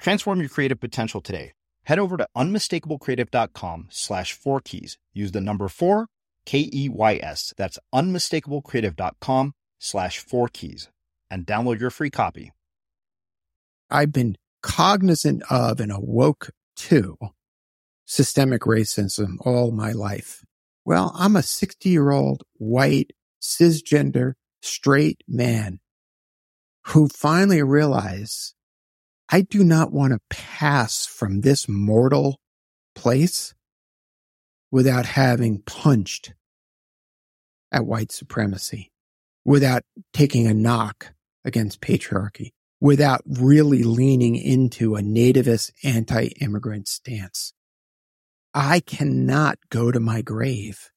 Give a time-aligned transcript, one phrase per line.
[0.00, 1.52] Transform your creative potential today.
[1.84, 4.98] Head over to unmistakablecreative.com slash four keys.
[5.12, 6.06] Use the number four,
[6.46, 7.52] K E Y S.
[7.56, 10.88] That's unmistakablecreative.com slash four keys
[11.30, 12.52] and download your free copy.
[13.90, 17.18] I've been cognizant of and awoke to
[18.06, 20.44] systemic racism all my life.
[20.84, 25.80] Well, I'm a 60 year old white cisgender straight man
[26.86, 28.54] who finally realized
[29.30, 32.40] I do not want to pass from this mortal
[32.94, 33.54] place
[34.72, 36.34] without having punched
[37.70, 38.90] at white supremacy,
[39.44, 41.14] without taking a knock
[41.44, 47.52] against patriarchy, without really leaning into a nativist anti-immigrant stance.
[48.52, 50.90] I cannot go to my grave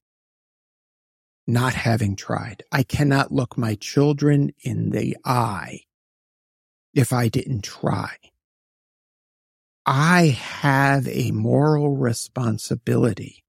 [1.46, 2.64] not having tried.
[2.72, 5.82] I cannot look my children in the eye
[6.94, 8.16] if I didn't try.
[9.86, 13.44] I have a moral responsibility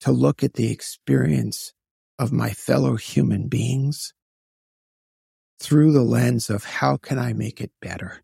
[0.00, 1.72] to look at the experience
[2.18, 4.14] of my fellow human beings
[5.58, 8.22] through the lens of how can I make it better?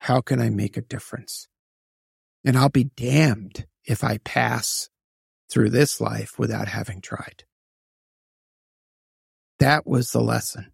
[0.00, 1.48] How can I make a difference?
[2.44, 4.90] And I'll be damned if I pass
[5.50, 7.44] through this life without having tried.
[9.60, 10.73] That was the lesson.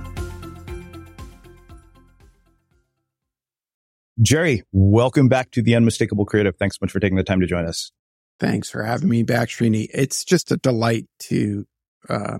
[4.19, 6.55] Jerry, welcome back to the Unmistakable Creative.
[6.55, 7.91] Thanks so much for taking the time to join us.
[8.39, 9.87] Thanks for having me back, Srini.
[9.93, 11.65] It's just a delight to
[12.09, 12.39] uh,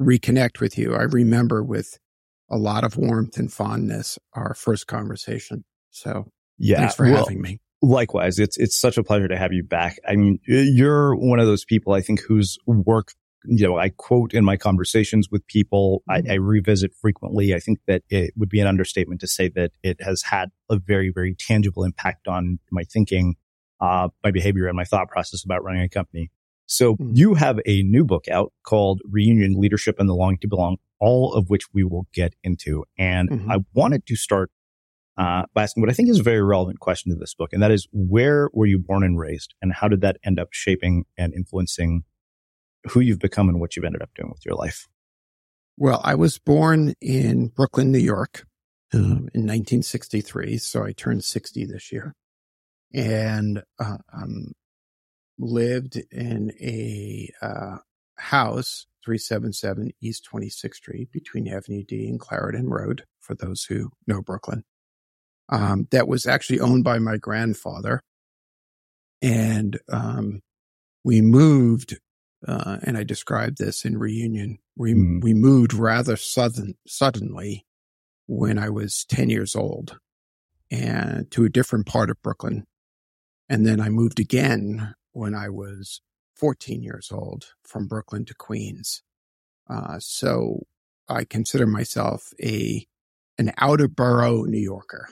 [0.00, 0.94] reconnect with you.
[0.94, 1.98] I remember with
[2.50, 5.64] a lot of warmth and fondness our first conversation.
[5.90, 6.26] So
[6.58, 7.60] yeah, thanks for well, having me.
[7.82, 9.98] Likewise, it's it's such a pleasure to have you back.
[10.08, 13.08] I mean, you're one of those people I think whose work
[13.46, 16.30] you know, I quote in my conversations with people, mm-hmm.
[16.30, 17.54] I, I, revisit frequently.
[17.54, 20.78] I think that it would be an understatement to say that it has had a
[20.78, 23.36] very, very tangible impact on my thinking,
[23.80, 26.30] uh, my behavior and my thought process about running a company.
[26.66, 27.12] So mm-hmm.
[27.14, 31.34] you have a new book out called Reunion Leadership and the Longing to Belong, all
[31.34, 32.84] of which we will get into.
[32.98, 33.50] And mm-hmm.
[33.50, 34.50] I wanted to start
[35.16, 37.52] uh, by asking what I think is a very relevant question to this book.
[37.52, 39.54] And that is, where were you born and raised?
[39.62, 42.04] And how did that end up shaping and influencing
[42.90, 44.86] who you've become and what you've ended up doing with your life.
[45.76, 48.46] Well, I was born in Brooklyn, New York
[48.92, 50.58] um, in 1963.
[50.58, 52.14] So I turned 60 this year
[52.92, 54.52] and uh, um,
[55.38, 57.78] lived in a uh,
[58.16, 64.22] house, 377 East 26th Street between Avenue D and Clarendon Road, for those who know
[64.22, 64.62] Brooklyn.
[65.48, 68.00] Um, that was actually owned by my grandfather.
[69.20, 70.40] And um,
[71.02, 71.98] we moved
[72.46, 74.58] uh, and I described this in reunion.
[74.76, 75.22] We mm.
[75.22, 77.66] we moved rather sudden suddenly
[78.26, 79.98] when I was ten years old,
[80.70, 82.66] and to a different part of Brooklyn,
[83.48, 86.00] and then I moved again when I was
[86.34, 89.02] fourteen years old from Brooklyn to Queens.
[89.68, 90.66] Uh, so
[91.08, 92.86] I consider myself a
[93.38, 95.08] an outer borough New Yorker.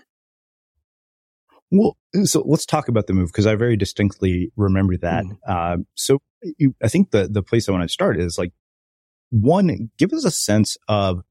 [1.73, 5.25] Well, so let's talk about the move because I very distinctly remember that.
[5.25, 5.37] Mm.
[5.47, 6.19] Uh, so
[6.59, 8.53] you, I think the the place I want to start is like
[9.31, 11.23] one, give us a sense of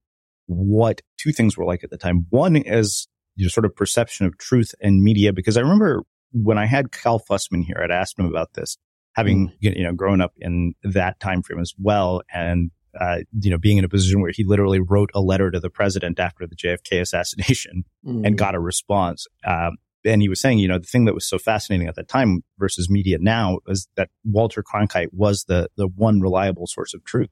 [0.47, 2.25] what two things were like at the time.
[2.31, 6.01] One is your sort of perception of truth and media, because I remember
[6.31, 8.77] when I had Cal Fussman here, I'd asked him about this,
[9.13, 9.53] having mm.
[9.59, 13.77] you know grown up in that time frame as well, and uh, you know, being
[13.77, 16.99] in a position where he literally wrote a letter to the president after the JFK
[16.99, 18.25] assassination mm.
[18.25, 19.27] and got a response.
[19.45, 22.07] Um, and he was saying, you know, the thing that was so fascinating at that
[22.07, 27.03] time versus media now was that Walter Cronkite was the the one reliable source of
[27.03, 27.30] truth.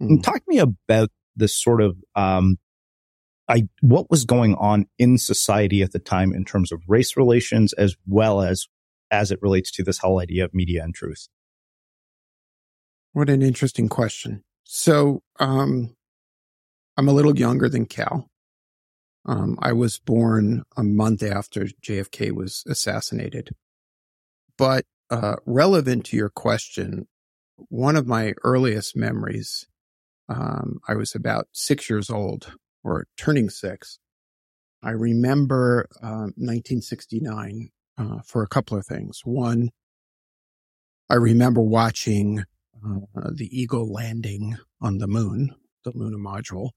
[0.00, 0.22] Mm.
[0.22, 2.58] Talk to me about this sort of um,
[3.48, 7.72] I what was going on in society at the time in terms of race relations
[7.74, 8.66] as well as
[9.10, 11.28] as it relates to this whole idea of media and truth.
[13.12, 14.42] What an interesting question.
[14.64, 15.94] So, um,
[16.96, 18.30] I'm a little younger than Cal.
[19.24, 23.50] Um, I was born a month after JFK was assassinated.
[24.58, 27.06] But uh, relevant to your question,
[27.68, 29.66] one of my earliest memories,
[30.28, 33.98] um, I was about six years old or turning six.
[34.82, 39.20] I remember uh, 1969 uh, for a couple of things.
[39.24, 39.70] One,
[41.08, 42.44] I remember watching
[42.84, 45.54] uh, the Eagle landing on the moon,
[45.84, 46.70] the lunar module.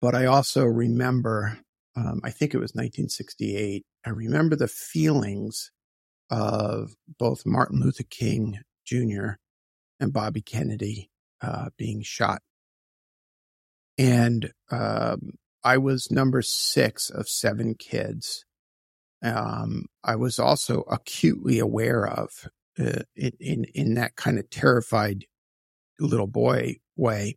[0.00, 1.58] But I also remember,
[1.96, 3.84] um, I think it was 1968.
[4.06, 5.70] I remember the feelings
[6.30, 9.32] of both Martin Luther King Jr.
[9.98, 11.10] and Bobby Kennedy
[11.42, 12.40] uh, being shot.
[13.98, 15.32] And um,
[15.62, 18.44] I was number six of seven kids.
[19.22, 22.48] Um, I was also acutely aware of
[22.78, 25.26] uh, in in that kind of terrified
[25.98, 27.36] little boy way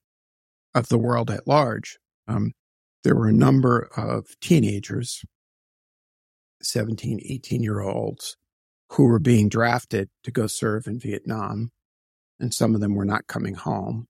[0.74, 1.98] of the world at large.
[2.28, 2.54] Um,
[3.04, 5.24] there were a number of teenagers,
[6.62, 8.38] 17, 18 year olds,
[8.92, 11.72] who were being drafted to go serve in Vietnam,
[12.40, 14.08] and some of them were not coming home.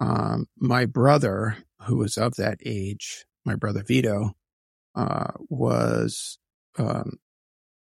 [0.00, 4.34] Um, my brother, who was of that age, my brother Vito,
[4.94, 6.38] uh, was
[6.78, 7.18] um,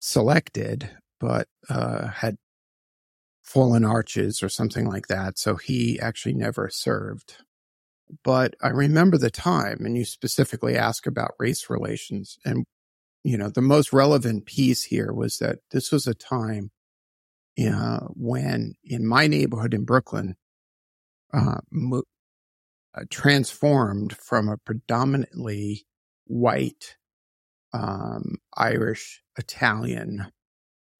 [0.00, 0.90] selected,
[1.20, 2.36] but uh, had
[3.42, 5.38] fallen arches or something like that.
[5.38, 7.43] So he actually never served.
[8.22, 12.38] But I remember the time, and you specifically ask about race relations.
[12.44, 12.64] And,
[13.22, 16.70] you know, the most relevant piece here was that this was a time
[17.58, 20.36] uh, when in my neighborhood in Brooklyn,
[21.32, 22.02] uh, mo-
[22.94, 25.84] uh, transformed from a predominantly
[26.26, 26.96] white,
[27.72, 30.30] um, Irish, Italian,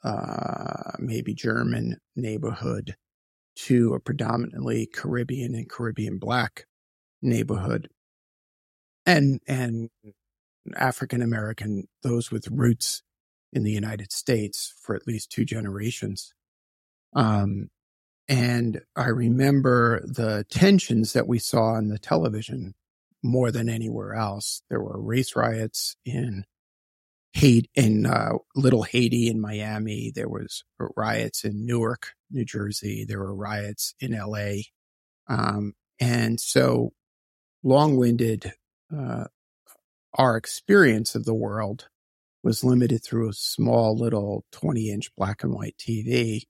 [0.02, 2.96] uh, maybe German neighborhood
[3.56, 6.66] to a predominantly Caribbean and Caribbean black
[7.24, 7.88] neighborhood
[9.06, 9.90] and, and
[10.76, 13.02] African American, those with roots
[13.52, 16.34] in the United States for at least two generations.
[17.14, 17.70] Um,
[18.28, 22.74] and I remember the tensions that we saw on the television
[23.22, 24.62] more than anywhere else.
[24.70, 26.44] There were race riots in
[27.34, 30.12] Haiti, in uh, Little Haiti in Miami.
[30.14, 30.64] There was
[30.96, 33.04] riots in Newark, New Jersey.
[33.06, 34.66] There were riots in L.A.
[35.28, 36.92] Um, and so,
[37.64, 38.52] long-winded,
[38.96, 39.24] uh,
[40.16, 41.88] our experience of the world
[42.42, 46.42] was limited through a small little 20-inch black and white TV.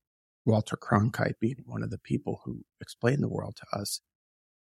[0.45, 4.01] Walter Cronkite being one of the people who explained the world to us.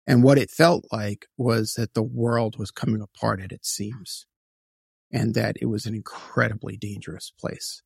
[0.07, 4.27] And what it felt like was that the world was coming apart at its seams
[5.11, 7.83] and that it was an incredibly dangerous place.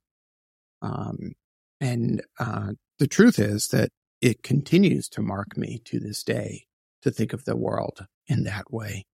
[0.83, 1.33] Um,
[1.81, 6.67] and uh, the truth is that it continues to mark me to this day
[7.03, 9.05] to think of the world in that way.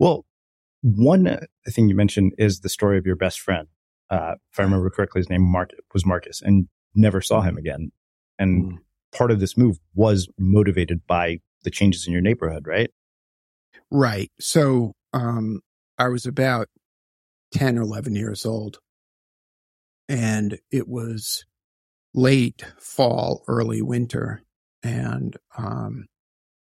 [0.00, 0.24] Well,
[0.82, 3.68] one uh, thing you mentioned is the story of your best friend.
[4.10, 7.92] Uh, if I remember correctly, his name Mark, was Marcus, and never saw him again.
[8.38, 8.78] And mm.
[9.16, 12.90] part of this move was motivated by the changes in your neighborhood, right?
[13.90, 14.30] Right.
[14.40, 15.60] So um,
[15.98, 16.68] I was about
[17.52, 18.78] 10 or 11 years old.
[20.08, 21.44] And it was
[22.12, 24.42] late fall, early winter.
[24.82, 26.06] And um,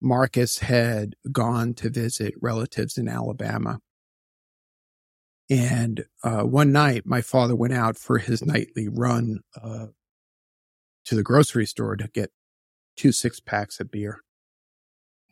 [0.02, 3.78] Marcus had gone to visit relatives in Alabama.
[5.48, 9.86] And uh, one night, my father went out for his nightly run uh,
[11.04, 12.30] to the grocery store to get
[12.96, 14.20] two six packs of beer.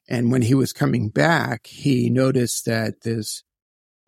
[0.08, 3.44] And when he was coming back, he noticed that this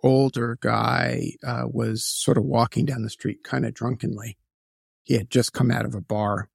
[0.02, 4.36] older guy uh, was sort of walking down the street kind of drunkenly.
[5.04, 6.48] He had just come out of a bar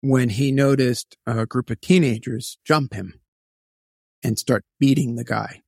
[0.00, 3.20] when he noticed a group of teenagers jump him
[4.22, 5.62] and start beating the guy.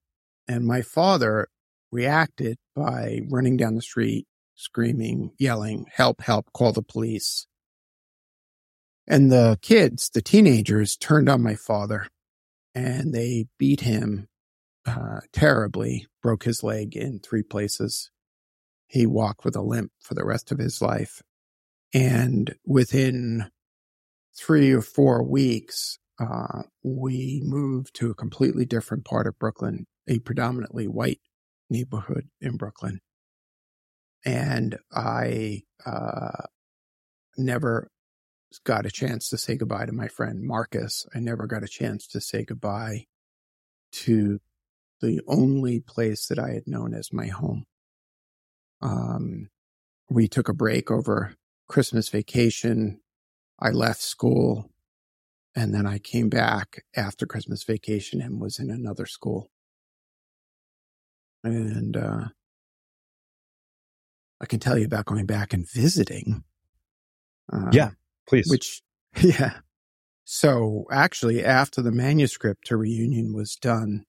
[0.47, 1.49] And my father
[1.93, 7.47] reacted by running down the street, screaming, yelling, help, help, call the police.
[9.07, 12.09] And the kids, the teenagers turned on my father
[12.75, 14.29] and they beat him
[14.87, 18.11] uh, terribly, broke his leg in three places.
[18.87, 21.23] He walked with a limp for the rest of his life.
[21.93, 23.51] And within
[24.37, 30.19] three or four weeks, uh, we moved to a completely different part of Brooklyn, a
[30.21, 31.21] predominantly white
[31.69, 33.01] neighborhood in Brooklyn.
[34.25, 36.45] And I, uh,
[37.37, 37.91] never
[38.65, 41.07] got a chance to say goodbye to my friend Marcus.
[41.15, 43.07] I never got a chance to say goodbye
[43.93, 44.41] to
[45.01, 47.65] the only place that I had known as my home.
[48.83, 49.49] Um,
[50.09, 51.35] we took a break over
[51.69, 53.01] Christmas vacation.
[53.61, 54.71] I left school
[55.55, 59.51] and then I came back after Christmas vacation and was in another school.
[61.43, 62.29] And, uh,
[64.41, 66.45] I can tell you about going back and visiting.
[67.53, 67.91] Uh, yeah,
[68.27, 68.49] please.
[68.49, 68.83] Which,
[69.21, 69.59] yeah.
[70.25, 74.07] So actually, after the manuscript to reunion was done,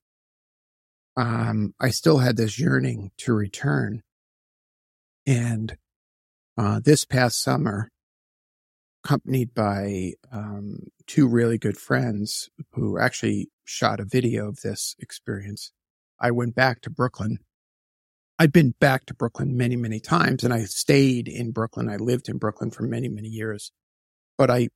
[1.17, 4.03] um, I still had this yearning to return.
[5.25, 5.77] And
[6.57, 7.91] uh, this past summer,
[9.03, 15.71] accompanied by um, two really good friends who actually shot a video of this experience,
[16.19, 17.39] I went back to Brooklyn.
[18.37, 21.89] I'd been back to Brooklyn many, many times, and I stayed in Brooklyn.
[21.89, 23.71] I lived in Brooklyn for many, many years.
[24.37, 24.69] But I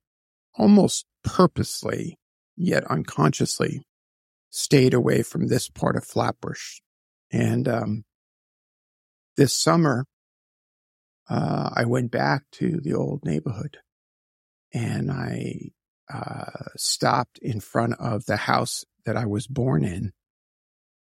[0.56, 2.18] almost purposely,
[2.56, 3.86] yet unconsciously,
[4.50, 6.80] stayed away from this part of Flatbush.
[7.32, 8.04] And um,
[9.36, 10.06] this summer,
[11.28, 13.78] uh, I went back to the old neighborhood
[14.76, 15.70] and I
[16.12, 20.12] uh, stopped in front of the house that I was born in.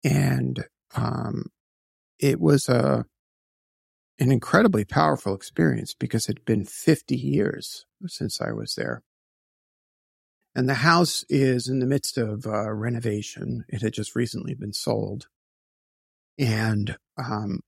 [0.05, 1.47] And um,
[2.19, 3.07] it was a
[4.19, 9.03] an incredibly powerful experience because it had been 50 years since I was there.
[10.55, 13.65] And the house is in the midst of uh, renovation.
[13.69, 15.29] It had just recently been sold.
[16.39, 17.61] And um,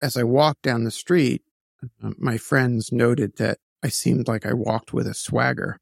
[0.00, 1.42] as I walked down the street,
[1.82, 5.78] uh, my friends noted that I seemed like I walked with a swagger.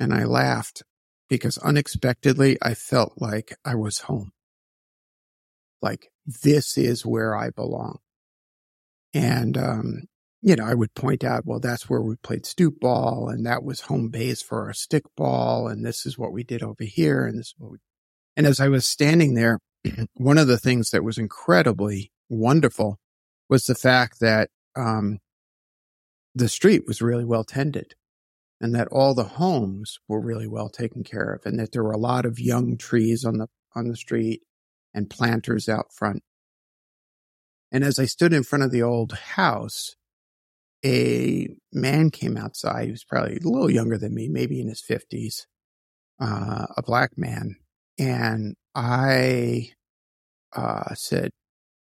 [0.00, 0.82] And I laughed
[1.28, 4.30] because unexpectedly I felt like I was home.
[5.82, 7.98] Like this is where I belong.
[9.12, 10.02] And um,
[10.40, 13.64] you know, I would point out, well, that's where we played stoop ball and that
[13.64, 15.68] was home base for our stick ball.
[15.68, 17.26] And this is what we did over here.
[17.26, 17.78] And this, we...
[18.36, 19.58] and as I was standing there,
[20.14, 22.98] one of the things that was incredibly wonderful
[23.48, 25.18] was the fact that, um,
[26.38, 27.94] the street was really well tended
[28.60, 31.92] and that all the homes were really well taken care of and that there were
[31.92, 34.42] a lot of young trees on the, on the street
[34.94, 36.22] and planters out front.
[37.72, 39.96] And as I stood in front of the old house,
[40.84, 42.86] a man came outside.
[42.86, 45.46] He was probably a little younger than me, maybe in his fifties,
[46.20, 47.56] uh, a black man.
[47.98, 49.72] And I,
[50.54, 51.30] uh, said,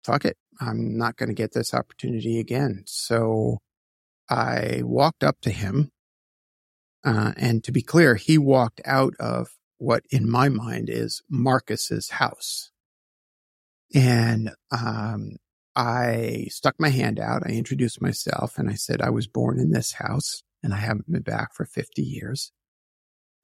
[0.04, 0.37] fuck it.
[0.61, 2.84] I'm not going to get this opportunity again.
[2.87, 3.58] So
[4.28, 5.90] I walked up to him.
[7.04, 12.11] Uh, and to be clear, he walked out of what in my mind is Marcus's
[12.11, 12.71] house.
[13.95, 15.37] And, um,
[15.76, 17.43] I stuck my hand out.
[17.45, 21.11] I introduced myself and I said, I was born in this house and I haven't
[21.11, 22.52] been back for 50 years.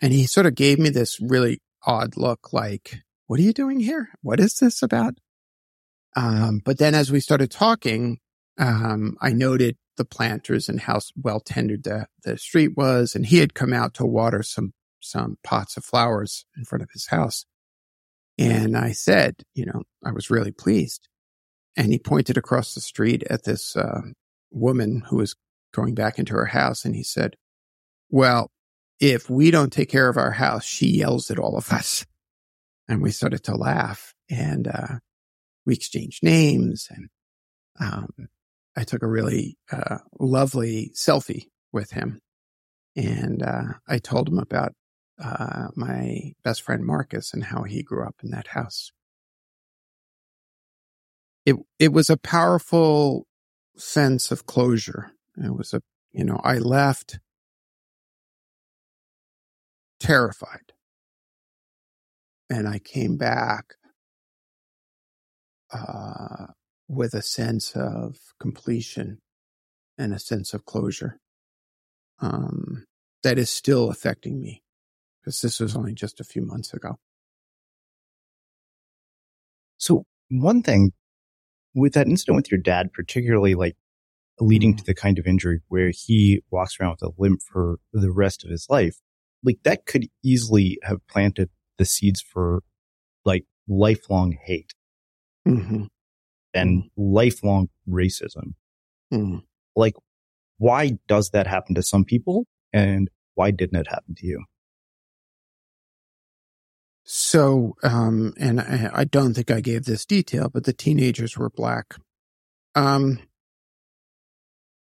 [0.00, 3.80] And he sort of gave me this really odd look like, what are you doing
[3.80, 4.10] here?
[4.22, 5.14] What is this about?
[6.16, 8.18] Um, but then as we started talking,
[8.58, 13.14] um, I noted the planters and how well tended the, the street was.
[13.14, 16.88] And he had come out to water some, some pots of flowers in front of
[16.94, 17.44] his house.
[18.38, 21.06] And I said, you know, I was really pleased.
[21.76, 24.00] And he pointed across the street at this uh,
[24.50, 25.36] woman who was
[25.74, 26.86] going back into her house.
[26.86, 27.36] And he said,
[28.08, 28.50] well,
[28.98, 32.06] if we don't take care of our house, she yells at all of us.
[32.88, 34.98] And we started to laugh and, uh,
[35.66, 37.08] we exchanged names and,
[37.78, 38.08] um,
[38.76, 42.20] I took a really, uh, lovely selfie with him.
[42.96, 44.74] And, uh, I told him about,
[45.22, 48.90] uh, my best friend Marcus and how he grew up in that house
[51.46, 53.26] it it was a powerful
[53.76, 55.12] sense of closure.
[55.36, 57.18] It was a you know I left
[60.00, 60.72] terrified,
[62.50, 63.74] and I came back
[65.72, 66.46] uh,
[66.90, 69.18] with a sense of completion
[69.96, 71.20] and a sense of closure
[72.20, 72.84] um,
[73.22, 74.60] that is still affecting me
[75.20, 76.98] because this was only just a few months ago.
[79.78, 80.92] So one thing
[81.76, 83.76] with that incident with your dad, particularly like
[84.40, 84.86] leading to mm-hmm.
[84.86, 88.50] the kind of injury where he walks around with a limp for the rest of
[88.50, 88.96] his life,
[89.44, 92.64] like that could easily have planted the seeds for
[93.24, 94.74] like lifelong hate
[95.46, 95.84] mm-hmm.
[96.54, 97.14] And mm-hmm.
[97.14, 98.54] lifelong racism.
[99.12, 99.38] Mm-hmm.
[99.76, 99.94] Like,
[100.58, 102.46] why does that happen to some people?
[102.72, 104.44] And Why didn't it happen to you?
[107.04, 111.48] So, um, and I, I don't think I gave this detail, but the teenagers were
[111.48, 111.94] black.
[112.74, 113.20] Um,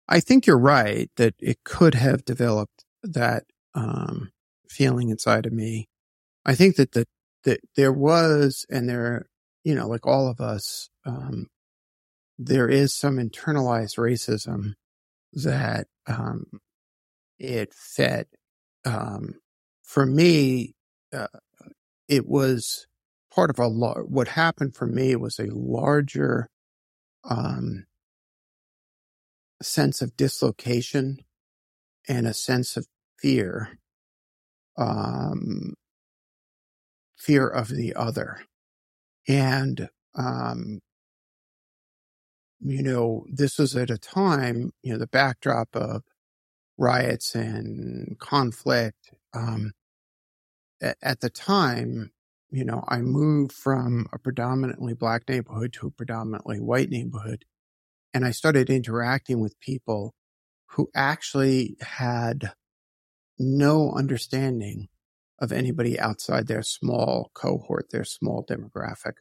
[0.09, 4.33] I think you're right that it could have developed that um,
[4.69, 5.89] feeling inside of me.
[6.47, 7.07] I think that the
[7.45, 9.27] that there was, and there,
[9.63, 11.47] you know, like all of us, um,
[12.39, 14.75] there is some internalized racism
[15.33, 16.45] that um,
[17.39, 18.27] it fed.
[18.85, 19.35] Um,
[19.83, 20.75] for me,
[21.13, 21.27] uh,
[22.09, 22.87] it was
[23.35, 23.69] part of a.
[23.69, 26.49] What happened for me was a larger
[27.25, 27.85] um,
[29.63, 31.19] sense of dislocation
[32.09, 32.87] and a sense of
[33.21, 33.79] fear,
[34.77, 35.75] um,
[37.17, 38.43] fear of the other.
[39.27, 40.81] And, um,
[42.61, 46.03] you know, this was at a time, you know, the backdrop of
[46.77, 49.11] riots and conflict.
[49.35, 49.73] Um,
[50.83, 52.13] at, at the time,
[52.51, 57.45] you know, I moved from a predominantly black neighborhood to a predominantly white neighborhood.
[58.15, 60.15] And I started interacting with people
[60.73, 62.53] who actually had
[63.39, 64.89] no understanding
[65.39, 69.15] of anybody outside their small cohort, their small demographic.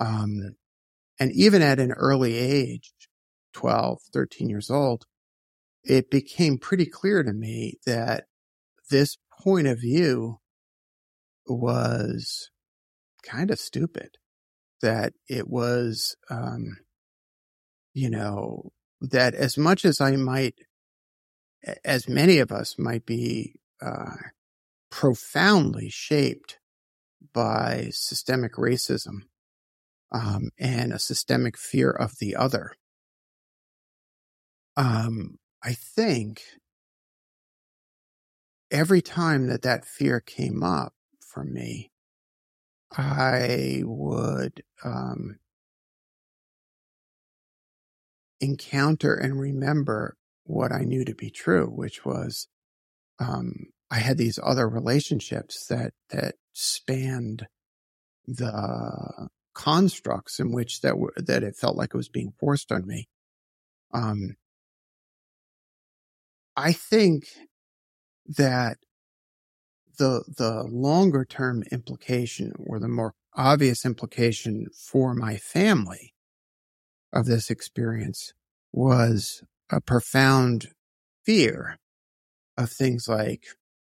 [0.00, 0.56] Um,
[1.22, 2.92] and even at an early age,
[3.52, 5.04] 12, 13 years old,
[5.84, 8.24] it became pretty clear to me that
[8.90, 10.40] this point of view
[11.46, 12.50] was
[13.22, 14.16] kind of stupid.
[14.80, 16.78] That it was, um,
[17.94, 20.56] you know, that as much as I might,
[21.84, 24.16] as many of us might be uh,
[24.90, 26.58] profoundly shaped
[27.32, 29.20] by systemic racism
[30.12, 32.74] um, and a systemic fear of the other,
[34.76, 36.42] um, I think
[38.70, 41.90] every time that that fear came up, for me,
[42.96, 45.38] I would um,
[48.40, 52.48] encounter and remember what I knew to be true, which was
[53.18, 57.46] um, I had these other relationships that that spanned
[58.26, 62.86] the constructs in which that were that it felt like it was being forced on
[62.86, 63.08] me.
[63.92, 64.36] Um,
[66.56, 67.24] I think
[68.26, 68.78] that
[69.98, 76.14] the the longer term implication or the more obvious implication for my family
[77.12, 78.32] of this experience
[78.72, 80.68] was a profound
[81.24, 81.78] fear
[82.56, 83.44] of things like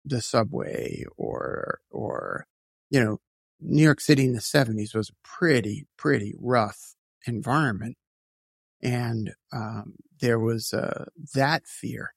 [0.05, 2.45] the subway or or
[2.89, 3.19] you know
[3.61, 6.95] New York City in the 70s was a pretty pretty rough
[7.25, 7.97] environment
[8.81, 12.13] and um, there was uh, that fear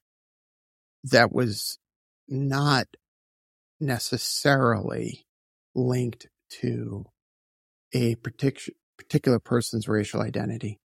[1.03, 1.77] that was
[2.27, 2.87] not
[3.79, 5.25] necessarily
[5.75, 7.05] linked to
[7.93, 10.79] a particular particular person's racial identity.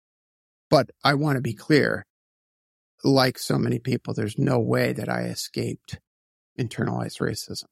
[0.69, 2.05] But I want to be clear,
[3.03, 5.99] like so many people, there's no way that I escaped
[6.59, 7.65] internalized racism.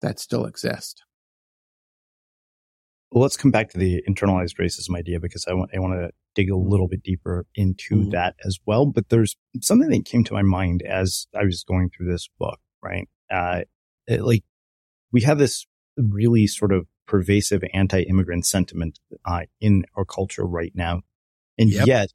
[0.00, 1.02] That still exists.
[3.12, 6.10] Well, let's come back to the internalized racism idea because I want I want to
[6.34, 8.10] dig a little bit deeper into mm-hmm.
[8.10, 8.86] that as well.
[8.86, 12.58] But there's something that came to my mind as I was going through this book,
[12.82, 13.06] right?
[13.30, 13.62] Uh,
[14.06, 14.44] it, like
[15.12, 15.66] we have this
[15.98, 21.02] really sort of pervasive anti-immigrant sentiment uh, in our culture right now.
[21.58, 21.86] And yep.
[21.86, 22.12] yet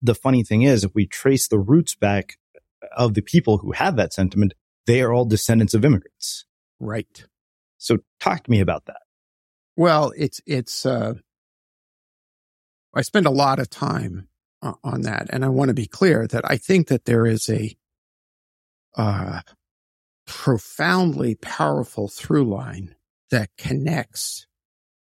[0.00, 2.34] the funny thing is, if we trace the roots back
[2.96, 4.54] of the people who have that sentiment,
[4.86, 6.46] they are all descendants of immigrants.
[6.78, 7.26] Right.
[7.78, 9.00] So talk to me about that.
[9.80, 11.14] Well, it's, it's, uh,
[12.94, 14.28] I spend a lot of time
[14.60, 15.28] on that.
[15.32, 17.74] And I want to be clear that I think that there is a,
[18.98, 19.40] uh,
[20.26, 22.94] profoundly powerful through line
[23.30, 24.46] that connects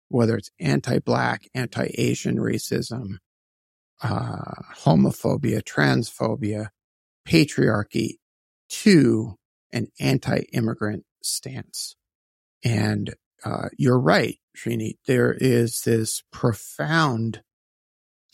[0.08, 3.18] whether it's anti-black, anti-Asian racism,
[4.02, 6.70] uh, homophobia, transphobia,
[7.28, 8.12] patriarchy
[8.70, 9.36] to
[9.74, 11.98] an anti-immigrant stance.
[12.64, 13.14] And
[13.46, 14.98] uh, you're right, Srini.
[15.08, 17.42] There is this profound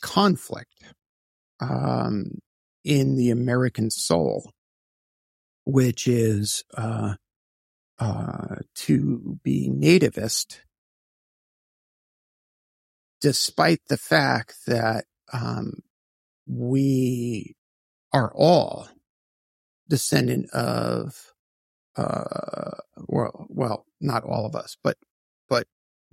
[0.02, 0.84] conflict
[1.60, 2.38] um,
[2.84, 4.52] in the American soul
[5.64, 7.14] which is uh,
[7.98, 10.60] uh, to be nativist,
[13.20, 15.80] despite the fact that um,
[16.46, 17.54] we
[18.12, 18.88] are all
[19.88, 21.32] descendant of,
[21.96, 24.96] uh, well, well, not all of us, but,
[25.48, 25.66] but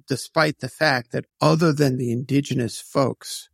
[0.07, 3.49] despite the fact that other than the indigenous folks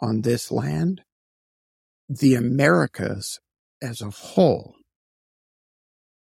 [0.00, 1.02] on this land,
[2.08, 3.40] the Americas
[3.82, 4.74] as a whole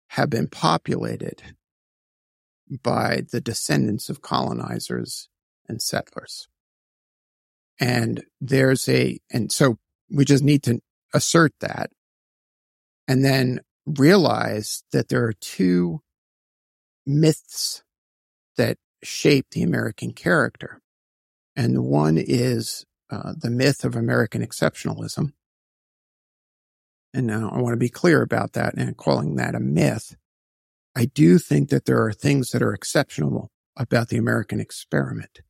[0.09, 1.43] have been populated
[2.83, 5.29] by the descendants of colonizers
[5.69, 6.49] and settlers.
[7.79, 9.79] And there's a, and so
[10.11, 10.81] we just need to
[11.15, 11.91] assert that
[13.11, 16.01] and then realize that there are two
[17.07, 17.83] myths
[18.57, 20.81] that shape the American character.
[21.57, 25.33] And one is uh, the myth of American exceptionalism.
[27.13, 30.17] And now I want to be clear about that and calling that a myth.
[30.95, 35.41] I do think that there are things that are exceptional about the American experiment.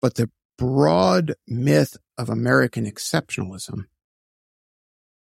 [0.00, 3.84] But the broad myth of American exceptionalism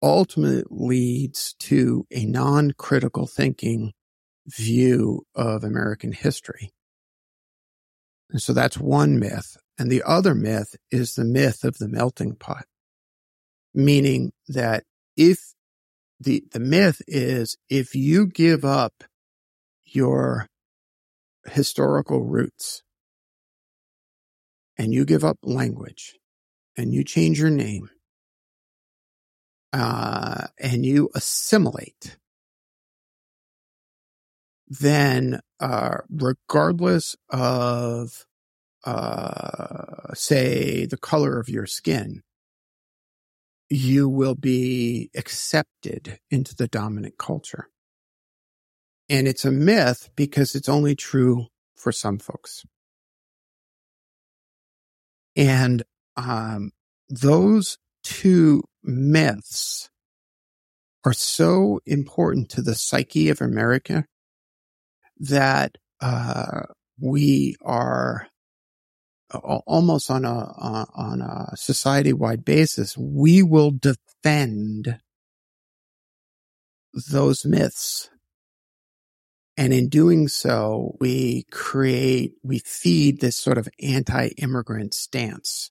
[0.03, 3.93] ultimately leads to a non-critical thinking
[4.47, 6.71] view of American history.
[8.31, 9.57] And so that's one myth.
[9.79, 12.65] And the other myth is the myth of the melting pot,
[13.75, 14.85] meaning that
[15.17, 15.55] if
[16.19, 19.05] the, the myth is if you give up
[19.85, 20.47] your
[21.47, 22.83] historical roots
[24.77, 26.17] and you give up language
[26.77, 27.89] and you change your name
[29.73, 32.17] uh, and you assimilate,
[34.69, 38.27] then uh, regardless of
[38.85, 42.23] uh, say the color of your skin,
[43.69, 47.69] you will be accepted into the dominant culture.
[49.09, 52.65] And it's a myth because it's only true for some folks.
[55.37, 55.83] And
[56.17, 56.73] um,
[57.09, 59.91] those two myths
[61.05, 64.05] are so important to the psyche of America
[65.19, 66.63] that uh,
[66.99, 68.27] we are
[69.33, 72.97] almost on a on a society wide basis.
[72.99, 74.99] We will defend
[77.11, 78.11] those myths
[79.61, 85.71] and in doing so, we create, we feed this sort of anti-immigrant stance.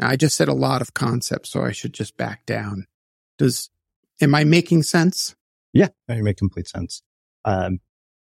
[0.00, 2.86] Now, I just said a lot of concepts, so I should just back down.
[3.38, 3.70] Does,
[4.20, 5.36] am I making sense?
[5.72, 7.02] Yeah, you make complete sense.
[7.44, 7.78] Um,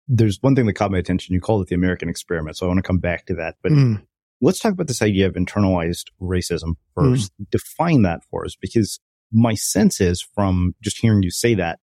[0.08, 1.34] there's one thing that caught my attention.
[1.34, 2.56] You called it the American experiment.
[2.56, 3.56] So I want to come back to that.
[3.62, 4.06] But Mm.
[4.40, 7.32] let's talk about this idea of internalized racism first.
[7.50, 9.00] Define that for us because
[9.32, 11.80] my sense is from just hearing you say that,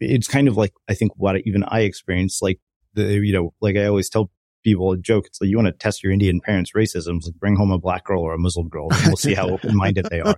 [0.00, 2.58] it's kind of like, I think what even I experienced, like
[2.94, 4.30] the, you know, like I always tell
[4.66, 5.26] people a joke.
[5.26, 7.24] It's like, you want to test your Indian parents' racism.
[7.24, 9.76] Like bring home a black girl or a Muslim girl and we'll see how open
[9.76, 10.36] minded they are.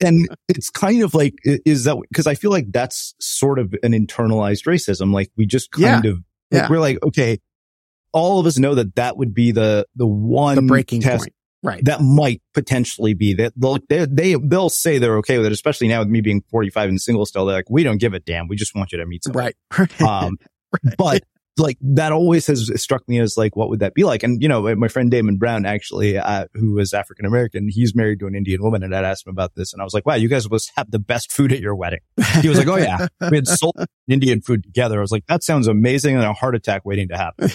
[0.00, 3.92] And it's kind of like, is that, cause I feel like that's sort of an
[3.92, 5.12] internalized racism.
[5.14, 6.14] Like we just kind of,
[6.50, 6.68] like Yeah.
[6.68, 7.38] we're like, okay,
[8.12, 11.34] all of us know that that would be the, the one The breaking test point.
[11.64, 11.84] Right.
[11.84, 15.86] that might potentially be that they'll, they, they, they'll say they're okay with it, especially
[15.86, 17.46] now with me being 45 and single still.
[17.46, 18.48] They're like, we don't give a damn.
[18.48, 19.52] We just want you to meet someone.
[19.78, 20.00] right.
[20.00, 20.36] Um,
[20.98, 21.22] but
[21.58, 24.22] like that always has struck me as like, what would that be like?
[24.22, 28.20] And, you know, my friend Damon Brown actually, uh, who is African American, he's married
[28.20, 29.72] to an Indian woman and I'd asked him about this.
[29.72, 32.00] And I was like, wow, you guys must have the best food at your wedding.
[32.40, 33.74] He was like, oh yeah, we had soul
[34.08, 34.98] Indian food together.
[34.98, 37.50] I was like, that sounds amazing and a heart attack waiting to happen.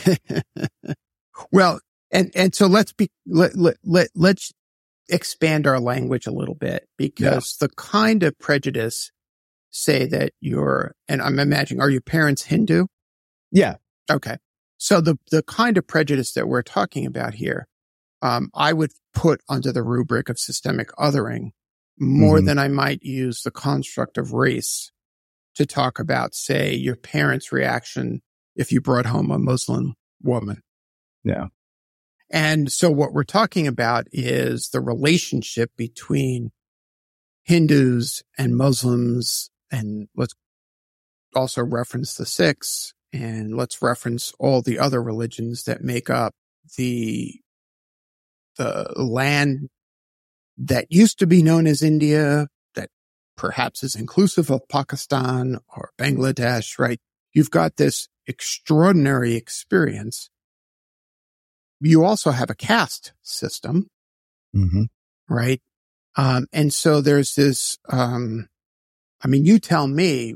[1.51, 1.79] well,
[2.11, 4.53] and, and so let's be, let, let, let, let's
[5.09, 9.11] expand our language a little bit because the kind of prejudice
[9.71, 12.85] say that you're, and I'm imagining, are your parents Hindu?
[13.51, 13.75] Yeah.
[14.09, 14.37] Okay.
[14.77, 17.67] So the, the kind of prejudice that we're talking about here,
[18.21, 21.51] um, I would put under the rubric of systemic othering
[21.99, 22.45] more Mhm.
[22.45, 24.91] than I might use the construct of race
[25.55, 28.21] to talk about, say, your parents' reaction
[28.55, 30.61] if you brought home a Muslim woman.
[31.23, 31.47] Yeah.
[32.29, 36.51] And so what we're talking about is the relationship between
[37.43, 39.49] Hindus and Muslims.
[39.71, 40.33] And let's
[41.35, 46.33] also reference the Sikhs and let's reference all the other religions that make up
[46.77, 47.35] the,
[48.57, 49.69] the land
[50.57, 52.89] that used to be known as India, that
[53.35, 56.99] perhaps is inclusive of Pakistan or Bangladesh, right?
[57.33, 60.29] You've got this extraordinary experience.
[61.79, 63.87] You also have a caste system,
[64.55, 64.83] Mm-hmm.
[65.29, 65.61] right?
[66.15, 68.47] Um, and so there's this, um,
[69.23, 70.33] I mean, you tell me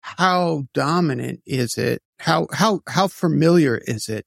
[0.00, 2.02] how dominant is it?
[2.18, 4.26] How, how, how familiar is it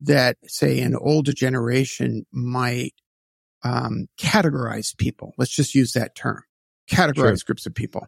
[0.00, 2.94] that say an older generation might,
[3.62, 5.32] um, categorize people?
[5.38, 6.42] Let's just use that term.
[6.90, 7.46] Categorize Sure.
[7.46, 8.06] groups of people.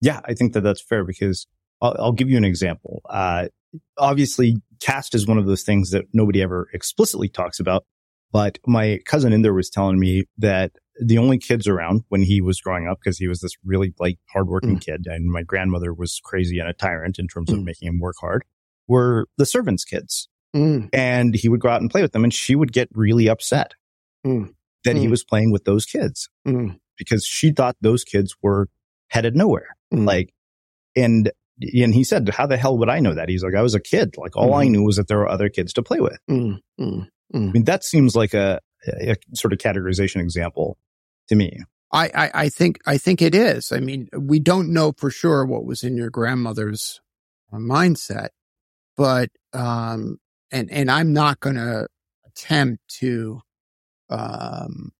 [0.00, 1.46] Yeah, I think that that's fair because
[1.80, 3.02] I'll, I'll give you an example.
[3.08, 3.48] Uh,
[3.96, 7.84] obviously, caste is one of those things that nobody ever explicitly talks about.
[8.32, 12.40] But my cousin in there was telling me that the only kids around when he
[12.40, 16.20] was growing up, because he was this really like hardworking kid, and my grandmother was
[16.22, 17.64] crazy and a tyrant in terms of Mm.
[17.64, 18.44] making him work hard,
[18.88, 20.28] were the servants' kids.
[20.54, 23.26] Mm, And he would go out and play with them, and she would get really
[23.28, 23.72] upset
[24.26, 24.52] Mm.
[24.84, 25.10] that he Mm.
[25.10, 28.68] was playing with those kids mm, because she thought those kids were
[29.08, 29.68] headed nowhere.
[29.94, 30.06] Mm.
[30.06, 30.34] Like,
[30.94, 33.30] and, and he said, how the hell would I know that?
[33.30, 34.16] He's like, I was a kid.
[34.18, 34.70] Like all I Mhm.
[34.72, 36.18] knew was that there were other kids to play with.
[36.30, 40.78] mm, mm, I mean, that seems like a, a sort of categorization example
[41.28, 41.60] to me.
[41.92, 43.70] I, I, I think, I think it is.
[43.70, 47.00] I mean, we don't know for sure what was in your grandmother's
[47.52, 48.28] uh, mindset,
[48.96, 50.18] but, um,
[50.50, 51.86] and, and I'm not going to
[52.26, 53.40] attempt to,
[54.08, 54.92] um,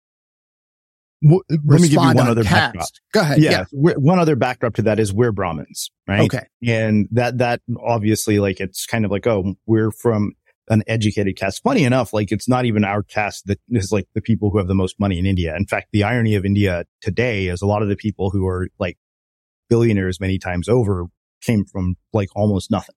[1.22, 2.74] Let me give you one on other caste.
[2.74, 2.88] backdrop.
[3.12, 3.38] Go ahead.
[3.38, 3.64] Yeah.
[3.72, 3.94] Yeah.
[3.96, 6.20] One other backdrop to that is we're Brahmins, right?
[6.20, 6.46] Okay.
[6.66, 10.32] And that, that obviously like, it's kind of like, oh, we're from
[10.68, 11.62] an educated caste.
[11.62, 14.68] Funny enough, like it's not even our caste that is like the people who have
[14.68, 15.55] the most money in India.
[15.57, 18.68] In fact, the irony of India today is a lot of the people who are
[18.79, 18.96] like
[19.68, 21.07] billionaires many times over
[21.40, 22.94] came from like almost nothing.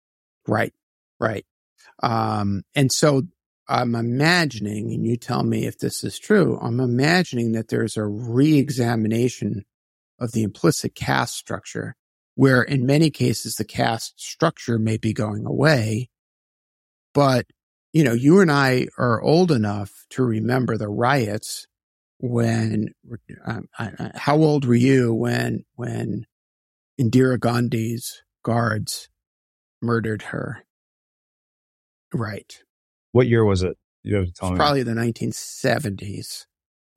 [0.47, 0.73] Right.
[1.19, 1.45] Right.
[2.03, 3.23] Um, and so
[3.67, 8.05] I'm imagining, and you tell me if this is true, I'm imagining that there's a
[8.05, 9.65] re-examination
[10.19, 11.95] of the implicit caste structure
[12.35, 16.09] where in many cases the caste structure may be going away.
[17.15, 17.47] But,
[17.93, 21.65] you know, you and I are old enough to remember the riots
[22.19, 22.89] when,
[23.45, 26.25] um, I, how old were you when, when
[26.99, 29.09] Indira Gandhi's guards
[29.81, 30.65] murdered her?
[32.13, 32.61] Right.
[33.13, 33.77] What year was it?
[34.03, 34.57] You have to tell me.
[34.57, 36.45] Probably the 1970s.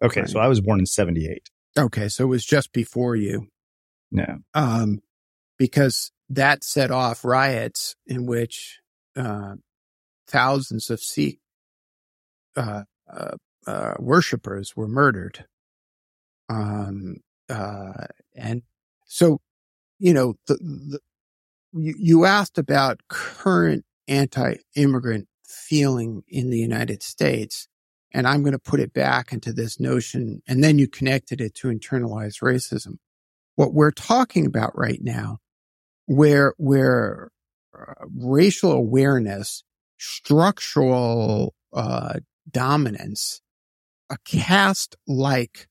[0.03, 0.23] Okay.
[0.23, 0.31] Right.
[0.31, 1.49] So I was born in 78.
[1.79, 2.09] Okay.
[2.09, 3.47] So it was just before you.
[4.11, 4.39] Yeah.
[4.53, 5.01] Um,
[5.59, 8.81] because that set off riots in which,
[9.17, 9.55] uh,
[10.29, 11.41] thousands of Sikh,
[12.57, 13.37] uh, uh,
[13.67, 15.47] uh, worshippers were murdered.
[16.49, 17.17] Um,
[17.49, 18.63] uh, and
[19.07, 19.41] so,
[19.99, 21.01] you know, the, the,
[21.73, 27.69] you, you asked about current anti-immigrant feeling in the United States.
[28.13, 30.43] And I'm going to put it back into this notion.
[30.49, 32.97] And then you connected it to internalized racism.
[33.57, 35.39] What we're talking about right now,
[36.07, 37.31] where, where
[37.79, 39.63] uh, racial awareness,
[39.99, 43.41] structural, uh, dominance,
[44.11, 45.69] a caste like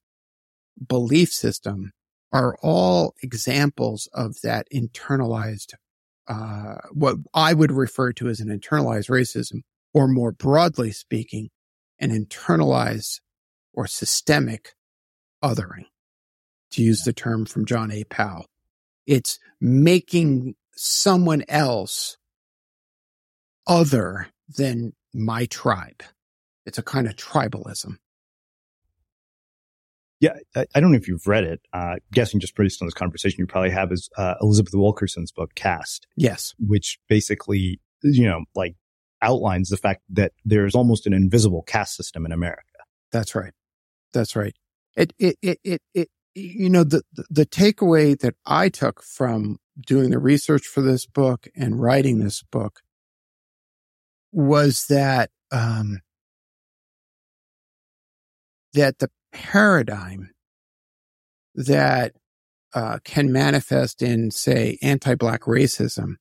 [0.86, 1.92] belief system
[2.32, 5.74] are all examples of that internalized,
[6.28, 9.62] uh, what I would refer to as an internalized racism,
[9.94, 11.50] or more broadly speaking,
[12.00, 13.22] an internalized
[13.74, 14.74] or systemic
[15.44, 15.86] othering,
[16.72, 18.04] to use the term from John A.
[18.04, 18.46] Powell.
[19.06, 22.18] It's making someone else
[23.68, 24.28] other
[24.58, 26.04] than my tribe.
[26.66, 27.98] It's a kind of tribalism.
[30.20, 31.62] Yeah, I, I, don't know if you've read it.
[31.74, 35.54] Uh, guessing just based on this conversation, you probably have is uh, Elizabeth Wilkerson's book
[35.54, 36.08] Caste.
[36.16, 38.76] Yes, which basically, you know, like
[39.22, 42.64] outlines the fact that there's almost an invisible caste system in America.
[43.12, 43.54] That's right.
[44.12, 44.56] That's right.
[44.96, 49.60] It it it it, it you know the, the the takeaway that I took from
[49.80, 52.82] doing the research for this book and writing this book
[54.32, 56.00] was that um,
[58.74, 60.32] that the paradigm
[61.56, 62.14] that
[62.74, 66.16] uh, can manifest in, say, anti-black racism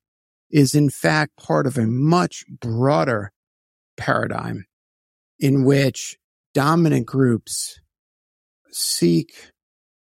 [0.51, 3.33] is in fact part of a much broader
[3.97, 4.65] paradigm
[5.39, 6.17] in which
[6.55, 7.81] dominant groups
[8.71, 9.51] seek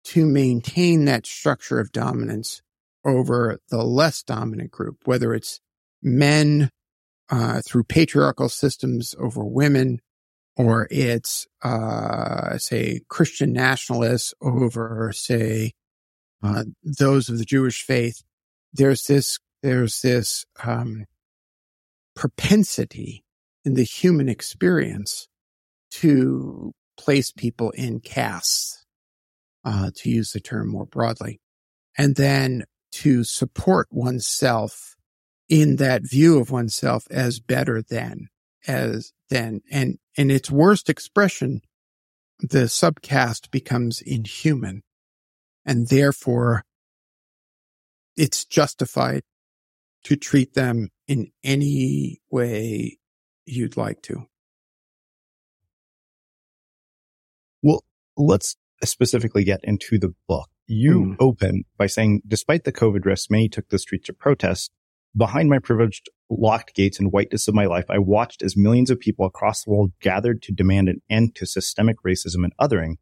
[0.03, 2.61] to maintain that structure of dominance
[3.03, 5.59] over the less dominant group, whether it's
[6.03, 6.69] men
[7.29, 9.99] uh, through patriarchal systems over women,
[10.57, 15.73] or it's, uh, say, Christian nationalists over, say,
[16.43, 18.23] uh, those of the Jewish faith.
[18.73, 21.05] There's this, there's this, um,
[22.15, 23.23] propensity
[23.65, 25.27] in the human experience
[25.91, 28.85] to place people in castes,
[29.65, 31.41] uh, to use the term more broadly,
[31.97, 34.94] and then to support oneself
[35.49, 38.27] in that view of oneself as better than,
[38.67, 41.61] as than, and in its worst expression,
[42.39, 44.83] the subcaste becomes inhuman
[45.65, 46.63] and therefore
[48.15, 49.23] it's justified
[50.03, 52.97] to treat them in any way
[53.45, 54.27] you'd like to.
[57.61, 57.83] Well,
[58.15, 60.49] let's specifically get into the book.
[60.67, 61.15] You mm.
[61.19, 64.71] open by saying, despite the COVID risks, many took the streets to protest.
[65.17, 68.99] Behind my privileged locked gates and whiteness of my life, I watched as millions of
[68.99, 72.95] people across the world gathered to demand an end to systemic racism and othering.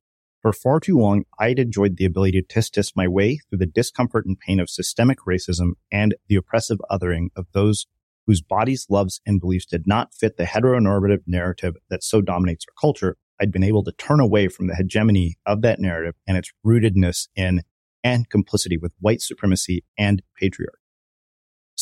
[0.44, 3.66] For far too long, I'd enjoyed the ability to test tisk my way through the
[3.66, 7.88] discomfort and pain of systemic racism and the oppressive othering of those
[8.28, 12.80] whose bodies, loves, and beliefs did not fit the heteronormative narrative that so dominates our
[12.80, 13.18] culture.
[13.42, 17.28] I'd been able to turn away from the hegemony of that narrative and its rootedness
[17.36, 17.64] in
[18.04, 20.83] and complicity with white supremacy and patriarchy.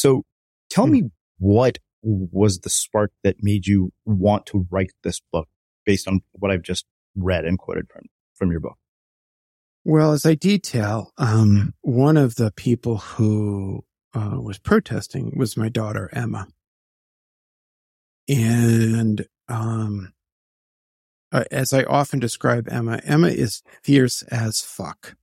[0.01, 0.23] So
[0.71, 0.91] tell hmm.
[0.93, 1.03] me
[1.37, 5.47] what was the spark that made you want to write this book
[5.85, 6.85] based on what I've just
[7.15, 8.77] read and quoted from, from your book?
[9.85, 13.83] Well, as I detail, um, one of the people who
[14.15, 16.47] uh, was protesting was my daughter, Emma.
[18.27, 20.13] And um,
[21.31, 25.15] uh, as I often describe Emma, Emma is fierce as fuck.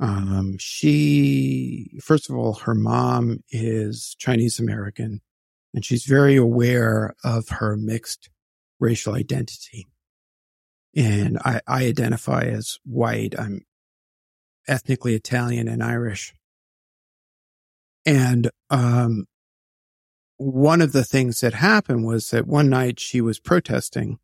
[0.00, 5.20] Um, she, first of all, her mom is Chinese American
[5.74, 8.30] and she's very aware of her mixed
[8.80, 9.86] racial identity.
[10.96, 13.38] And I, I identify as white.
[13.38, 13.60] I'm
[14.66, 16.34] ethnically Italian and Irish.
[18.04, 19.26] And, um,
[20.38, 24.18] one of the things that happened was that one night she was protesting,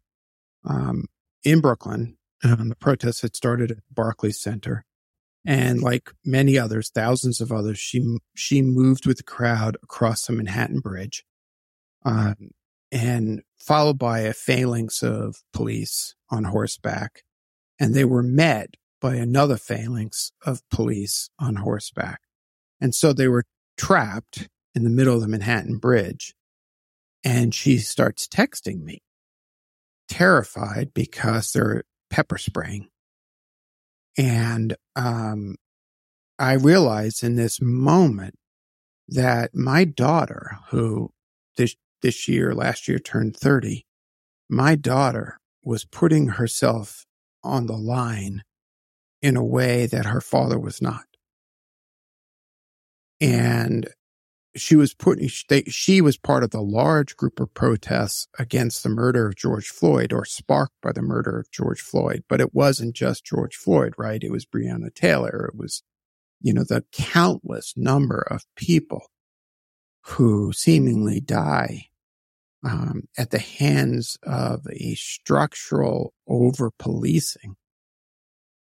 [0.64, 1.04] um,
[1.44, 2.16] in Brooklyn.
[2.42, 4.86] Um, the protest had started at Barclays Center
[5.46, 10.32] and like many others, thousands of others, she, she moved with the crowd across the
[10.32, 11.24] Manhattan Bridge,
[12.04, 12.50] um,
[12.90, 17.22] and followed by a phalanx of police on horseback.
[17.78, 22.20] and they were met by another phalanx of police on horseback.
[22.80, 23.44] And so they were
[23.76, 26.34] trapped in the middle of the Manhattan Bridge.
[27.24, 29.02] And she starts texting me,
[30.08, 32.88] terrified because they're pepper spraying.
[34.16, 35.56] And um,
[36.38, 38.34] I realized in this moment
[39.08, 41.10] that my daughter, who
[41.56, 43.84] this this year, last year turned 30,
[44.48, 47.04] my daughter was putting herself
[47.42, 48.42] on the line
[49.22, 51.04] in a way that her father was not.
[53.20, 53.88] And
[54.56, 59.26] she was putting, she was part of the large group of protests against the murder
[59.26, 62.24] of George Floyd or sparked by the murder of George Floyd.
[62.28, 64.22] But it wasn't just George Floyd, right?
[64.22, 65.50] It was Breonna Taylor.
[65.52, 65.82] It was,
[66.40, 69.06] you know, the countless number of people
[70.02, 71.88] who seemingly die
[72.64, 77.56] um, at the hands of a structural over policing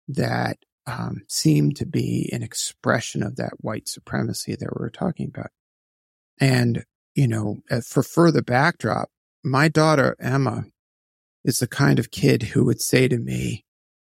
[0.09, 5.27] that um, seemed to be an expression of that white supremacy that we were talking
[5.29, 5.51] about.
[6.41, 6.85] And,
[7.15, 9.09] you know, uh, for further backdrop,
[9.45, 10.65] my daughter, Emma,
[11.45, 13.65] is the kind of kid who would say to me,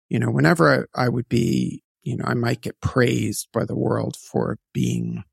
[0.09, 3.75] you know, whenever I, I would be, you know, I might get praised by the
[3.75, 5.23] world for being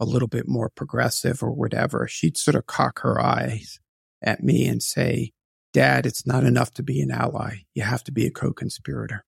[0.00, 3.80] a little bit more progressive or whatever, she'd sort of cock her eyes
[4.22, 5.32] at me and say,
[5.72, 7.58] Dad, it's not enough to be an ally.
[7.74, 9.24] You have to be a co-conspirator.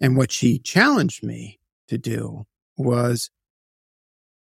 [0.00, 1.58] And what she challenged me
[1.88, 3.30] to do was,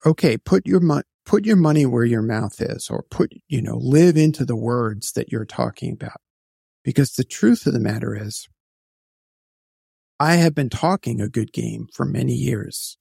[0.05, 3.77] okay, put your money, put your money where your mouth is or put, you know,
[3.77, 6.19] live into the words that you're talking about.
[6.83, 8.47] Because the truth of the matter is,
[10.19, 12.97] I have been talking a good game for many years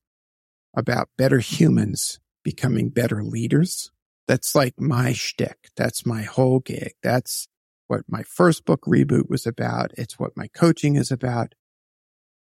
[0.75, 3.91] about better humans becoming better leaders.
[4.27, 5.71] That's like my shtick.
[5.77, 6.93] That's my whole gig.
[7.03, 7.49] that's
[7.89, 9.91] what my first book reboot was about.
[9.99, 11.55] It's what my coaching is about.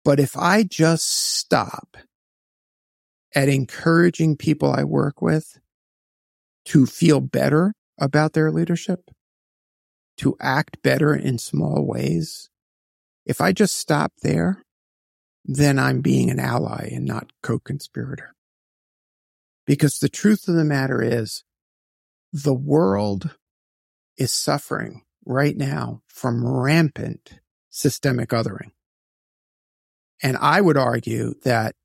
[0.04, 1.96] But if I just stop
[3.34, 5.60] at encouraging people I work with
[6.66, 9.10] to feel better about their leadership,
[10.18, 12.50] to act better in small ways,
[13.26, 14.64] if I just stop there,
[15.46, 18.34] then I'm being an ally and not co-conspirator.
[19.66, 21.44] Because the truth of the matter is
[22.34, 23.36] the world
[24.18, 28.72] is suffering right now from rampant systemic othering.
[30.22, 31.76] And I would argue that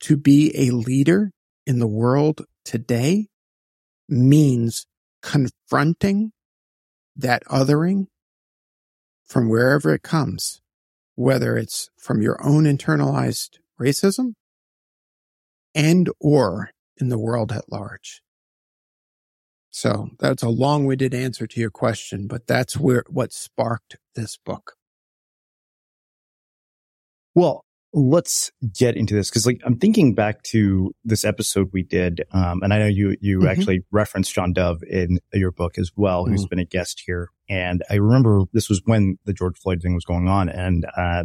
[0.00, 1.32] to be a leader
[1.66, 3.28] in the world today
[4.08, 4.86] means
[5.22, 6.32] confronting
[7.16, 8.06] that othering
[9.26, 10.60] from wherever it comes
[11.20, 14.32] whether it's from your own internalized racism
[15.74, 18.22] and or in the world at large.
[19.70, 24.76] So that's a long-winded answer to your question, but that's where what sparked this book.
[27.34, 32.22] Well, let's get into this because like I'm thinking back to this episode we did,
[32.32, 33.48] um, and I know you you mm-hmm.
[33.48, 36.32] actually referenced John Dove in your book as well, mm-hmm.
[36.32, 37.28] who's been a guest here.
[37.48, 41.24] And I remember this was when the George Floyd thing was going on, and uh,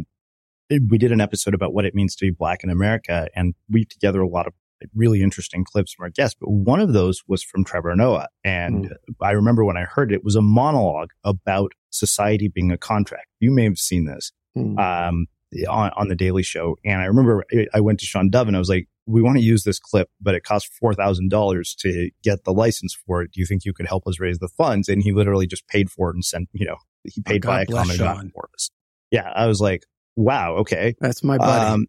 [0.88, 3.84] we did an episode about what it means to be black in America, and we
[3.84, 4.54] together a lot of
[4.94, 6.36] really interesting clips from our guests.
[6.38, 8.96] But one of those was from Trevor Noah, and mm.
[9.22, 13.26] I remember when I heard it, it was a monologue about society being a contract.
[13.40, 14.32] You may have seen this.
[14.56, 14.78] Mm.
[14.78, 15.26] Um,
[15.68, 16.76] on, on the Daily Show.
[16.84, 19.42] And I remember I went to Sean Dove and I was like, we want to
[19.42, 23.30] use this clip, but it costs $4,000 to get the license for it.
[23.32, 24.88] Do you think you could help us raise the funds?
[24.88, 27.62] And he literally just paid for it and sent, you know, he paid oh, by
[27.62, 28.70] a common for us.
[29.12, 29.30] Yeah.
[29.34, 29.84] I was like,
[30.16, 30.56] wow.
[30.56, 30.94] Okay.
[31.00, 31.72] That's my buddy.
[31.72, 31.86] Um,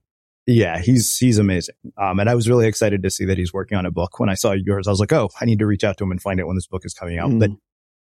[0.49, 1.75] yeah, he's he's amazing.
[1.97, 4.17] Um, and I was really excited to see that he's working on a book.
[4.17, 6.11] When I saw yours, I was like, oh, I need to reach out to him
[6.11, 7.31] and find out when this book is coming out.
[7.31, 7.39] Mm.
[7.39, 7.49] But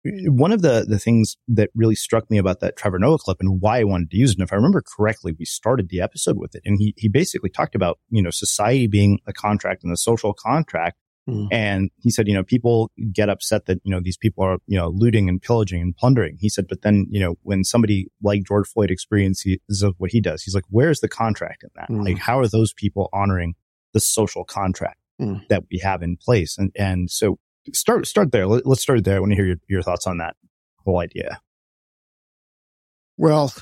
[0.05, 3.59] one of the, the things that really struck me about that Trevor Noah clip and
[3.61, 6.37] why I wanted to use it, and if I remember correctly, we started the episode
[6.37, 9.91] with it and he, he basically talked about, you know, society being a contract and
[9.91, 10.97] the social contract.
[11.29, 11.47] Mm.
[11.51, 14.77] And he said, you know, people get upset that, you know, these people are, you
[14.77, 16.37] know, looting and pillaging and plundering.
[16.39, 19.57] He said, but then, you know, when somebody like George Floyd experiences
[19.97, 21.89] what he does, he's like, where's the contract in that?
[21.89, 22.05] Mm.
[22.05, 23.55] Like, how are those people honoring
[23.93, 25.41] the social contract mm.
[25.49, 26.57] that we have in place?
[26.57, 27.39] And, and so
[27.73, 28.47] start start there.
[28.47, 29.17] Let, us start there.
[29.17, 30.35] I want to hear your, your thoughts on that
[30.85, 31.39] whole idea.
[33.17, 33.53] Well,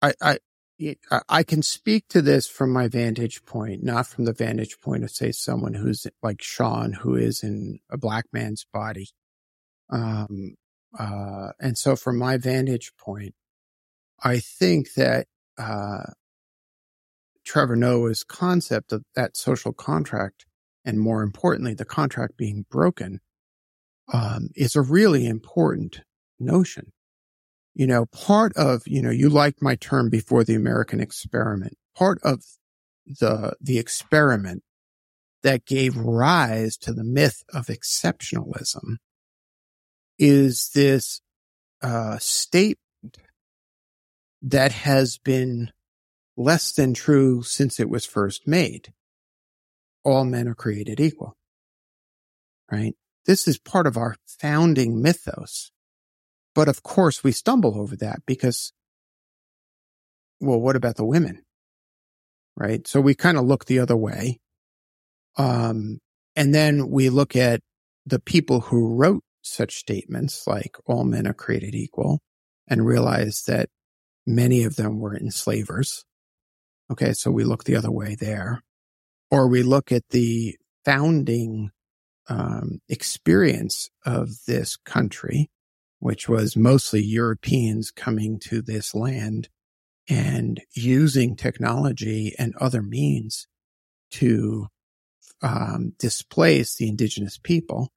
[0.00, 0.38] I, I
[1.28, 5.10] I can speak to this from my vantage point, not from the vantage point of
[5.10, 9.10] say someone who's like Sean, who is in a black man's body.
[9.90, 10.56] Um,
[10.98, 13.34] uh, and so from my vantage point,
[14.22, 15.26] I think that,
[15.58, 16.12] uh,
[17.44, 20.46] Trevor Noah's concept of that social contract
[20.84, 23.20] and more importantly, the contract being broken
[24.12, 26.00] um, is a really important
[26.40, 26.92] notion.
[27.74, 31.76] you know, part of, you know, you liked my term before the American experiment.
[31.96, 32.42] Part of
[33.06, 34.62] the, the experiment
[35.42, 38.96] that gave rise to the myth of exceptionalism
[40.18, 41.20] is this
[41.82, 42.78] uh, statement
[44.42, 45.70] that has been
[46.36, 48.92] less than true since it was first made.
[50.04, 51.36] All men are created equal,
[52.70, 52.94] right?
[53.26, 55.70] This is part of our founding mythos.
[56.54, 58.72] But of course we stumble over that because,
[60.40, 61.42] well, what about the women?
[62.56, 62.86] Right.
[62.86, 64.40] So we kind of look the other way.
[65.38, 65.98] Um,
[66.36, 67.60] and then we look at
[68.04, 72.20] the people who wrote such statements like all men are created equal
[72.68, 73.70] and realize that
[74.26, 76.04] many of them were enslavers.
[76.90, 77.14] Okay.
[77.14, 78.62] So we look the other way there
[79.30, 81.70] or we look at the founding
[82.28, 85.50] um, experience of this country,
[85.98, 89.48] which was mostly Europeans coming to this land
[90.08, 93.46] and using technology and other means
[94.10, 94.66] to
[95.42, 97.92] um, displace the indigenous people.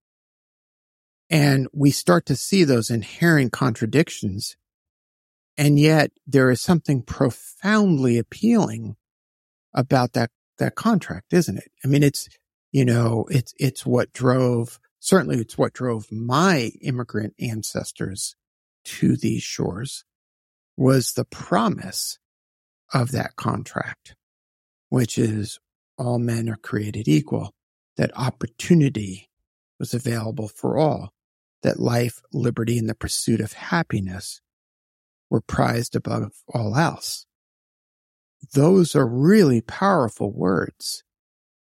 [1.29, 4.55] And we start to see those inherent contradictions.
[5.57, 8.95] And yet there is something profoundly appealing
[9.73, 11.71] about that, that contract, isn't it?
[11.83, 12.29] I mean, it's,
[12.75, 18.35] you know, it's, it's what drove, certainly it's what drove my immigrant ancestors
[18.83, 20.03] to these shores
[20.75, 22.19] was the promise
[22.93, 24.17] of that contract,
[24.89, 25.57] which is
[25.97, 27.53] all men are created equal,
[27.95, 29.29] that opportunity
[29.79, 31.13] was available for all,
[31.63, 34.41] that life, liberty, and the pursuit of happiness
[35.29, 37.25] were prized above all else.
[38.53, 41.05] Those are really powerful words.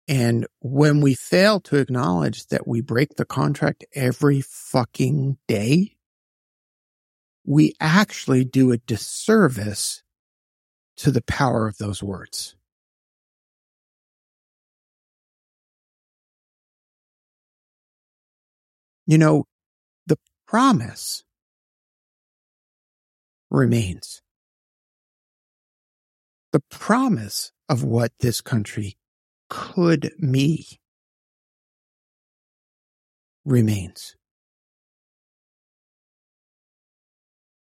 [0.07, 5.95] And when we fail to acknowledge that we break the contract every fucking day,
[7.43, 10.03] we actually do a disservice
[10.97, 12.55] to the power of those words.
[19.07, 19.45] You know,
[20.07, 21.23] the promise
[23.51, 24.21] remains.
[26.51, 28.97] The promise of what this country
[29.49, 30.79] could me
[33.45, 34.15] remains.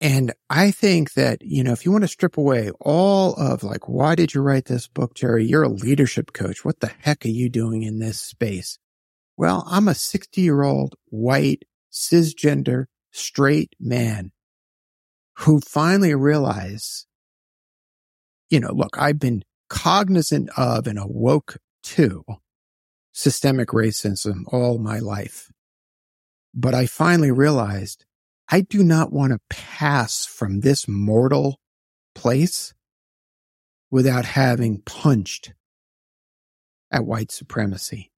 [0.00, 3.88] And I think that, you know, if you want to strip away all of like,
[3.88, 5.46] why did you write this book, Jerry?
[5.46, 6.64] You're a leadership coach.
[6.64, 8.78] What the heck are you doing in this space?
[9.38, 14.32] Well, I'm a 60 year old white cisgender straight man
[15.38, 17.06] who finally realized,
[18.50, 22.24] you know, look, I've been cognizant of and awoke to
[23.12, 25.50] systemic racism all my life.
[26.54, 28.04] But I finally realized
[28.48, 31.58] I do not want to pass from this mortal
[32.14, 32.74] place
[33.90, 35.52] without having punched
[36.90, 38.10] at white supremacy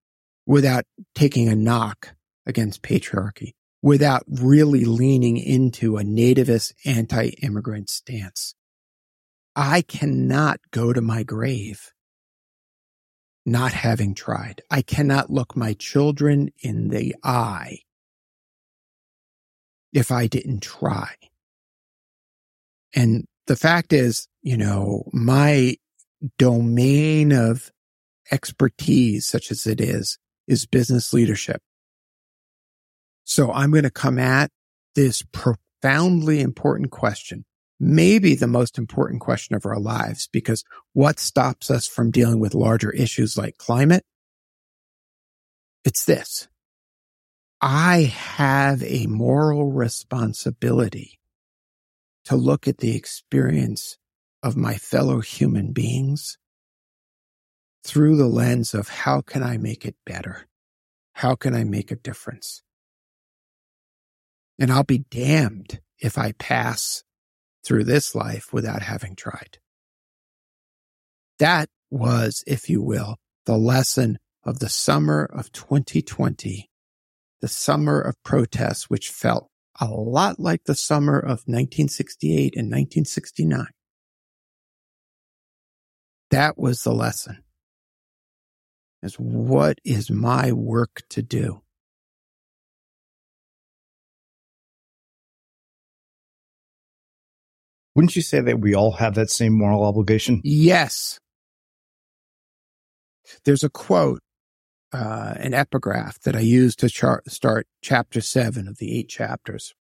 [0.48, 0.84] without
[1.14, 8.54] taking a knock against patriarchy, without really leaning into a nativist anti-immigrant stance.
[9.60, 11.92] I cannot go to my grave
[13.44, 14.62] not having tried.
[14.70, 17.78] I cannot look my children in the eye
[19.92, 21.14] if I didn't try.
[22.94, 25.76] And the fact is, you know, my
[26.38, 27.72] domain of
[28.30, 31.60] expertise, such as it is, is business leadership.
[33.24, 34.50] So I'm going to come at
[34.94, 37.44] this profoundly important question,
[37.80, 42.54] maybe the most important question of our lives, because what stops us from dealing with
[42.54, 44.04] larger issues like climate?
[45.84, 46.48] It's this.
[47.60, 51.18] I have a moral responsibility
[52.24, 53.96] to look at the experience
[54.42, 56.38] of my fellow human beings
[57.84, 60.46] through the lens of how can I make it better?
[61.14, 62.62] How can I make a difference?
[64.58, 67.02] And I'll be damned if I pass
[67.68, 69.58] through this life without having tried.
[71.38, 76.70] That was, if you will, the lesson of the summer of 2020,
[77.42, 83.66] the summer of protests, which felt a lot like the summer of 1968 and 1969.
[86.30, 87.44] That was the lesson
[89.02, 91.60] is what is my work to do?
[97.98, 100.40] Wouldn't you say that we all have that same moral obligation?
[100.44, 101.18] Yes.
[103.44, 104.20] There's a quote,
[104.92, 109.74] uh, an epigraph that I use to char- start chapter seven of the eight chapters.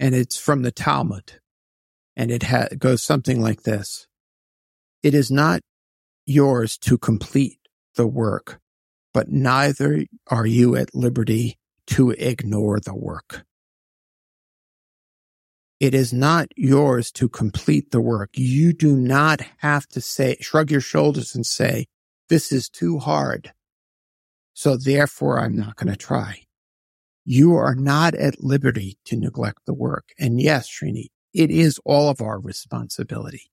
[0.00, 1.40] and it's from the Talmud,
[2.16, 4.06] and it ha- goes something like this:
[5.02, 5.60] "It is not
[6.24, 7.58] yours to complete
[7.96, 8.60] the work,
[9.12, 11.58] but neither are you at liberty
[11.88, 13.44] to ignore the work."
[15.82, 18.30] It is not yours to complete the work.
[18.34, 21.86] You do not have to say, shrug your shoulders and say,
[22.28, 23.52] this is too hard.
[24.54, 26.42] So therefore, I'm not going to try.
[27.24, 30.10] You are not at liberty to neglect the work.
[30.20, 33.50] And yes, Srini, it is all of our responsibility.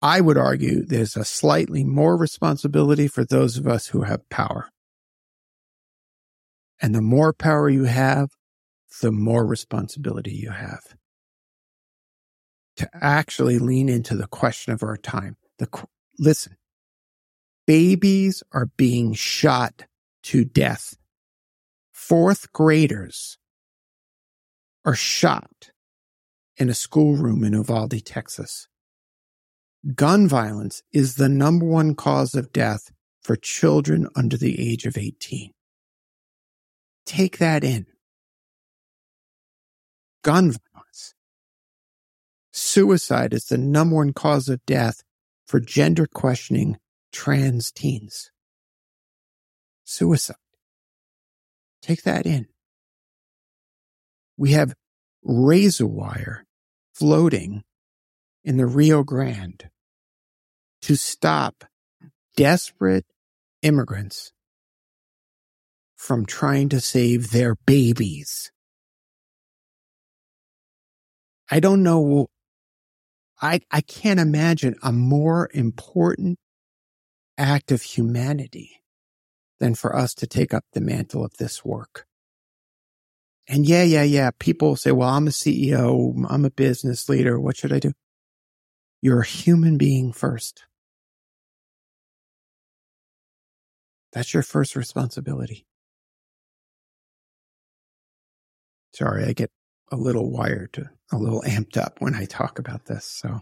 [0.00, 4.68] I would argue there's a slightly more responsibility for those of us who have power.
[6.80, 8.28] And the more power you have,
[9.00, 10.96] the more responsibility you have
[12.76, 15.36] to actually lean into the question of our time.
[15.58, 15.68] The
[16.18, 16.56] listen,
[17.66, 19.84] babies are being shot
[20.24, 20.96] to death.
[21.92, 23.38] Fourth graders
[24.84, 25.70] are shot
[26.56, 28.66] in a schoolroom in Uvalde, Texas.
[29.94, 32.90] Gun violence is the number one cause of death
[33.22, 35.52] for children under the age of 18.
[37.04, 37.86] Take that in
[40.22, 41.14] gun violence.
[42.52, 45.02] Suicide is the number one cause of death
[45.46, 46.78] for gender questioning
[47.12, 48.30] trans teens.
[49.84, 50.36] Suicide.
[51.82, 52.46] Take that in.
[54.36, 54.74] We have
[55.22, 56.46] razor wire
[56.94, 57.64] floating
[58.44, 59.70] in the Rio Grande
[60.82, 61.64] to stop
[62.36, 63.06] desperate
[63.62, 64.32] immigrants
[65.96, 68.50] from trying to save their babies.
[71.50, 72.28] I don't know.
[73.42, 76.38] I, I can't imagine a more important
[77.36, 78.82] act of humanity
[79.58, 82.06] than for us to take up the mantle of this work.
[83.48, 84.30] And yeah, yeah, yeah.
[84.38, 86.24] People say, well, I'm a CEO.
[86.28, 87.40] I'm a business leader.
[87.40, 87.92] What should I do?
[89.02, 90.64] You're a human being first.
[94.12, 95.66] That's your first responsibility.
[98.92, 99.50] Sorry, I get
[99.90, 103.04] a little wired, a little amped up when I talk about this.
[103.04, 103.40] So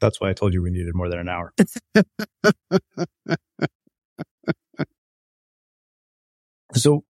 [0.00, 1.54] that's why I told you we needed more than an hour.
[6.74, 7.04] so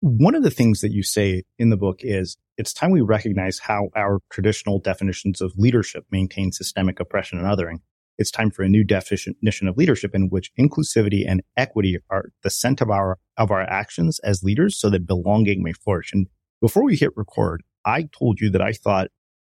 [0.00, 3.58] one of the things that you say in the book is it's time we recognize
[3.58, 7.80] how our traditional definitions of leadership maintain systemic oppression and othering.
[8.16, 12.50] It's time for a new definition of leadership in which inclusivity and equity are the
[12.50, 16.12] center of our, of our actions as leaders so that belonging may flourish.
[16.12, 16.26] And
[16.60, 19.08] before we hit record, I told you that I thought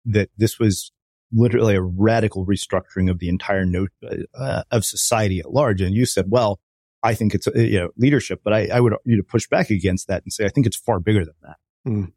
[0.06, 0.92] that this was
[1.32, 3.90] literally a radical restructuring of the entire note
[4.34, 5.80] uh, of society at large.
[5.80, 6.60] And you said, well,
[7.02, 9.70] I think it's, uh, you know, leadership, but I, I would you to push back
[9.70, 11.56] against that and say, I think it's far bigger than that.
[11.86, 12.12] Mm.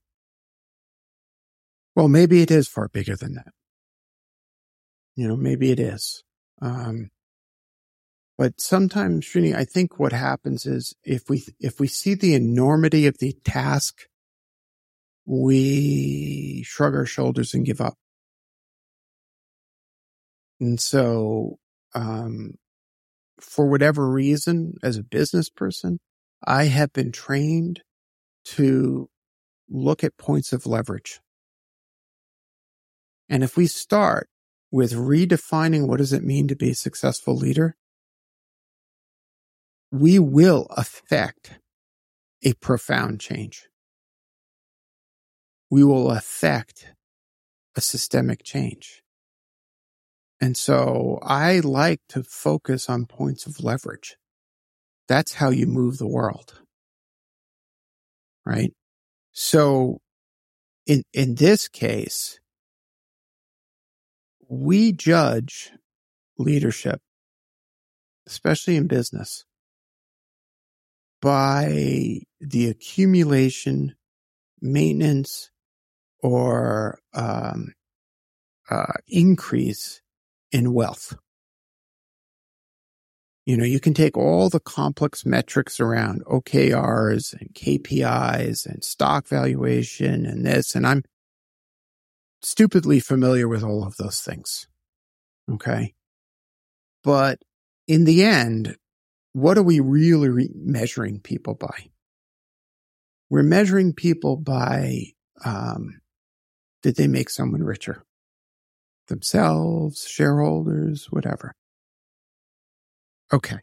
[1.96, 3.54] Well, maybe it is far bigger than that.
[5.16, 6.24] You know, maybe it is.
[6.62, 7.12] Um,
[8.38, 13.06] but sometimes, Srini, I think what happens is if we, if we see the enormity
[13.06, 14.08] of the task
[15.26, 17.96] we shrug our shoulders and give up.
[20.60, 21.58] And so,
[21.94, 22.56] um,
[23.40, 26.00] for whatever reason, as a business person,
[26.46, 27.82] I have been trained
[28.46, 29.10] to
[29.70, 31.20] look at points of leverage.
[33.30, 34.30] And if we start
[34.72, 37.76] with redefining what does it mean to be a successful leader,
[39.92, 41.60] we will affect
[42.44, 43.68] a profound change
[45.74, 46.94] we will affect
[47.76, 49.02] a systemic change.
[50.40, 54.16] And so I like to focus on points of leverage.
[55.08, 56.62] That's how you move the world.
[58.46, 58.72] Right.
[59.32, 59.98] So
[60.86, 62.40] in, in this case,
[64.48, 65.72] we judge
[66.38, 67.02] leadership,
[68.28, 69.44] especially in business,
[71.20, 73.96] by the accumulation,
[74.62, 75.50] maintenance,
[76.24, 77.74] or um,
[78.70, 80.02] uh, increase
[80.52, 81.16] in wealth.
[83.46, 89.28] You know, you can take all the complex metrics around OKRs and KPIs and stock
[89.28, 91.04] valuation and this, and I'm
[92.42, 94.68] stupidly familiar with all of those things.
[95.52, 95.94] Okay.
[97.04, 97.40] But
[97.86, 98.78] in the end,
[99.34, 101.90] what are we really re- measuring people by?
[103.30, 105.08] We're measuring people by
[105.44, 106.00] um,
[106.84, 108.04] did they make someone richer?
[109.08, 111.54] Themselves, shareholders, whatever.
[113.32, 113.58] Okay.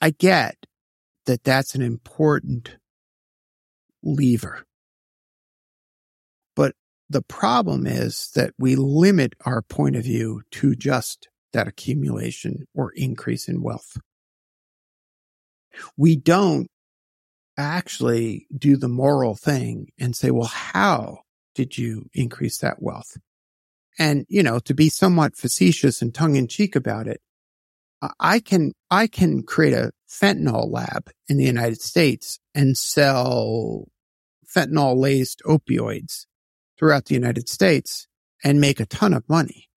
[0.00, 0.56] I get
[1.26, 2.76] that that's an important
[4.02, 4.64] lever.
[6.56, 6.74] But
[7.08, 12.92] the problem is that we limit our point of view to just that accumulation or
[12.94, 13.96] increase in wealth.
[15.96, 16.68] We don't
[17.56, 21.20] actually do the moral thing and say, well, how
[21.54, 23.16] did you increase that wealth?
[23.98, 27.20] And, you know, to be somewhat facetious and tongue in cheek about it,
[28.18, 33.88] I can, I can create a fentanyl lab in the United States and sell
[34.46, 36.26] fentanyl laced opioids
[36.78, 38.06] throughout the United States
[38.42, 39.68] and make a ton of money.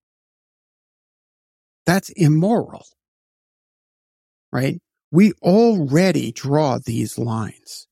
[1.86, 2.86] That's immoral,
[4.52, 4.80] right?
[5.12, 7.88] We already draw these lines.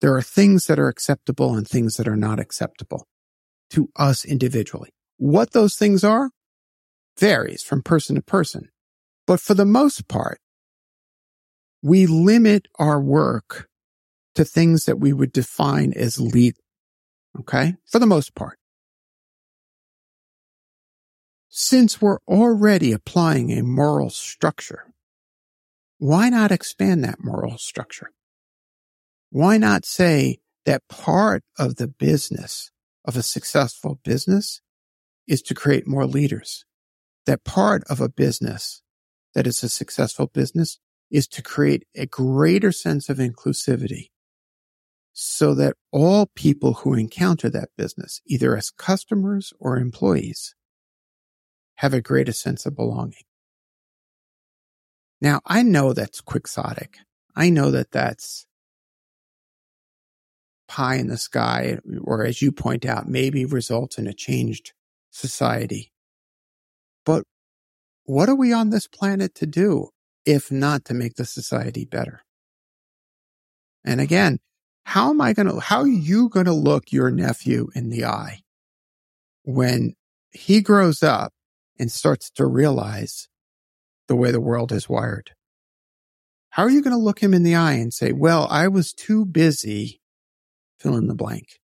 [0.00, 3.06] There are things that are acceptable and things that are not acceptable
[3.70, 4.90] to us individually.
[5.16, 6.30] What those things are
[7.18, 8.68] varies from person to person.
[9.26, 10.38] But for the most part,
[11.82, 13.68] we limit our work
[14.34, 16.62] to things that we would define as legal.
[17.40, 17.74] Okay.
[17.90, 18.58] For the most part.
[21.48, 24.92] Since we're already applying a moral structure,
[25.98, 28.10] why not expand that moral structure?
[29.30, 32.70] Why not say that part of the business
[33.04, 34.60] of a successful business
[35.26, 36.64] is to create more leaders?
[37.26, 38.82] That part of a business
[39.34, 40.78] that is a successful business
[41.10, 44.10] is to create a greater sense of inclusivity
[45.12, 50.54] so that all people who encounter that business, either as customers or employees,
[51.76, 53.24] have a greater sense of belonging.
[55.20, 56.98] Now, I know that's quixotic.
[57.34, 58.45] I know that that's
[60.68, 64.72] pie in the sky, or as you point out, maybe results in a changed
[65.10, 65.92] society.
[67.04, 67.24] But
[68.04, 69.90] what are we on this planet to do
[70.24, 72.22] if not to make the society better?
[73.84, 74.38] And again,
[74.84, 78.04] how am I going to, how are you going to look your nephew in the
[78.04, 78.40] eye
[79.44, 79.94] when
[80.30, 81.32] he grows up
[81.78, 83.28] and starts to realize
[84.08, 85.32] the way the world is wired?
[86.50, 88.92] How are you going to look him in the eye and say, well, I was
[88.92, 90.00] too busy
[90.78, 91.58] fill in the blank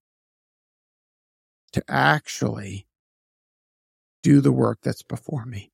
[1.73, 2.87] to actually
[4.23, 5.71] do the work that's before me?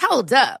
[0.00, 0.60] Hold up.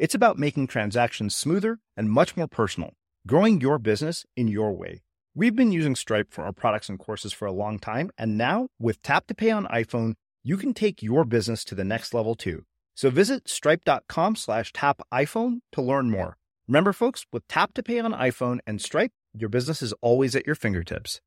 [0.00, 2.94] It's about making transactions smoother and much more personal,
[3.26, 5.02] growing your business in your way.
[5.34, 8.68] We've been using Stripe for our products and courses for a long time, and now
[8.78, 12.34] with Tap to Pay on iPhone, you can take your business to the next level
[12.34, 12.64] too.
[12.94, 16.38] So visit stripe.com slash tap iPhone to learn more.
[16.66, 20.46] Remember, folks, with Tap to Pay on iPhone and Stripe, your business is always at
[20.46, 21.20] your fingertips.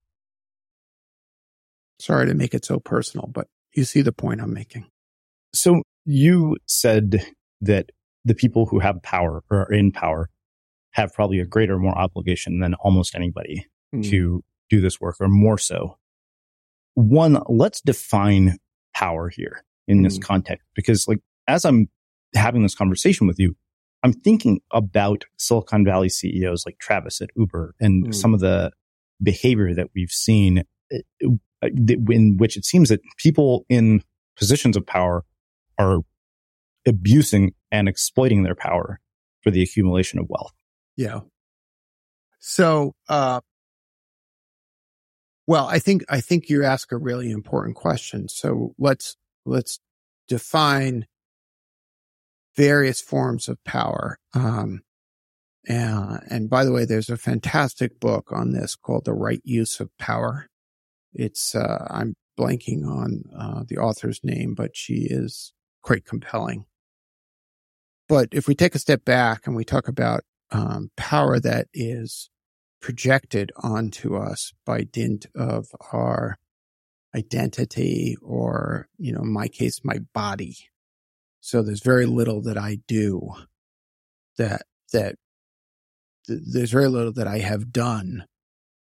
[1.99, 3.45] Sorry to make it so personal, but
[3.75, 4.87] you see the point I'm making.
[5.53, 7.23] So you said
[7.61, 7.91] that
[8.25, 10.29] the people who have power or are in power
[10.91, 14.07] have probably a greater, more obligation than almost anybody mm.
[14.09, 15.97] to do this work or more so.
[16.93, 18.57] One, let's define
[18.95, 20.03] power here in mm.
[20.03, 21.89] this context, because like as I'm
[22.35, 23.55] having this conversation with you,
[24.03, 28.15] I'm thinking about Silicon Valley CEOs like Travis at Uber and mm.
[28.15, 28.71] some of the
[29.21, 30.63] behavior that we've seen
[30.93, 31.27] uh,
[31.63, 31.69] uh,
[32.09, 34.03] in which it seems that people in
[34.37, 35.23] positions of power
[35.79, 35.99] are
[36.85, 38.99] abusing and exploiting their power
[39.41, 40.53] for the accumulation of wealth.
[40.95, 41.21] Yeah.
[42.39, 43.41] So, uh,
[45.47, 48.27] well, I think, I think you ask a really important question.
[48.29, 49.15] So let's,
[49.45, 49.79] let's
[50.27, 51.05] define
[52.55, 54.19] various forms of power.
[54.33, 54.81] Um,
[55.67, 59.79] and, and by the way, there's a fantastic book on this called The Right Use
[59.79, 60.47] of Power.
[61.13, 66.65] It's, uh, I'm blanking on, uh, the author's name, but she is quite compelling.
[68.07, 72.29] But if we take a step back and we talk about, um, power that is
[72.81, 76.37] projected onto us by dint of our
[77.15, 80.57] identity or, you know, in my case, my body,
[81.39, 83.29] so there's very little that I do
[84.37, 85.15] that, that
[86.27, 88.25] th- there's very little that I have done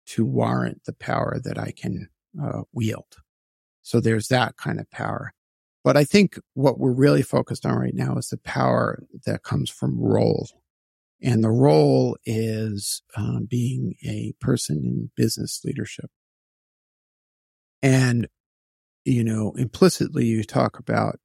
[0.08, 2.10] to warrant the power that I can
[2.42, 3.18] uh, wield.
[3.82, 5.34] So there's that kind of power.
[5.84, 9.70] But I think what we're really focused on right now is the power that comes
[9.70, 10.48] from role.
[11.24, 16.10] And the role is uh, being a person in business leadership.
[17.82, 18.28] And,
[19.06, 21.20] you know, implicitly you talk about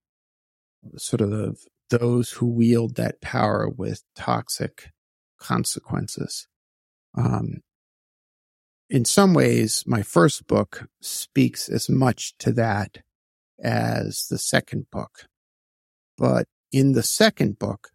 [0.96, 1.58] sort of
[1.90, 4.90] those who wield that power with toxic
[5.38, 6.46] consequences.
[7.16, 7.60] Um,
[8.88, 12.98] in some ways, my first book speaks as much to that
[13.62, 15.26] as the second book.
[16.16, 17.90] But in the second book,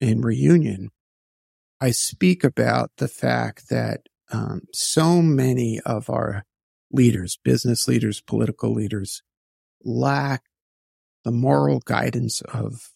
[0.00, 0.90] in Reunion,
[1.80, 6.44] I speak about the fact that um, so many of our
[6.90, 9.22] leaders, business leaders, political leaders,
[9.82, 10.44] lack
[11.24, 12.90] the moral guidance of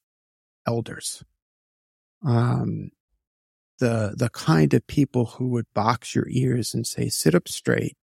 [0.66, 1.22] elders.
[2.24, 2.90] Um,
[3.78, 7.96] the, the kind of people who would box your ears and say, sit up straight,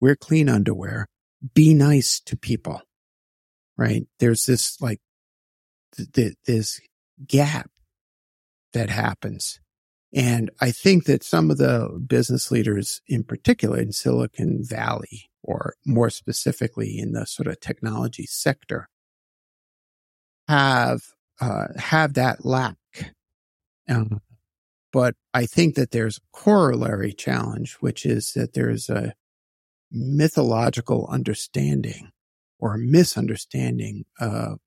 [0.00, 1.06] wear clean underwear,
[1.54, 2.82] be nice to people,
[3.78, 4.06] right?
[4.18, 5.00] There's this like,
[5.96, 6.80] th- th- this
[7.26, 7.70] gap
[8.72, 9.60] that happens.
[10.12, 15.74] And I think that some of the business leaders in particular in Silicon Valley, or
[15.86, 18.88] more specifically in the sort of technology sector,
[20.48, 21.00] have
[21.40, 22.76] uh, have that lack.
[23.88, 24.20] Um,
[24.92, 29.14] but I think that there's a corollary challenge, which is that there's a
[29.90, 32.10] mythological understanding
[32.58, 34.58] or a misunderstanding of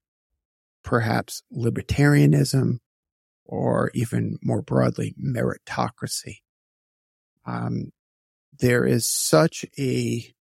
[0.84, 2.80] perhaps libertarianism
[3.46, 6.38] or even more broadly meritocracy.
[7.46, 7.92] Um,
[8.60, 10.34] there is such a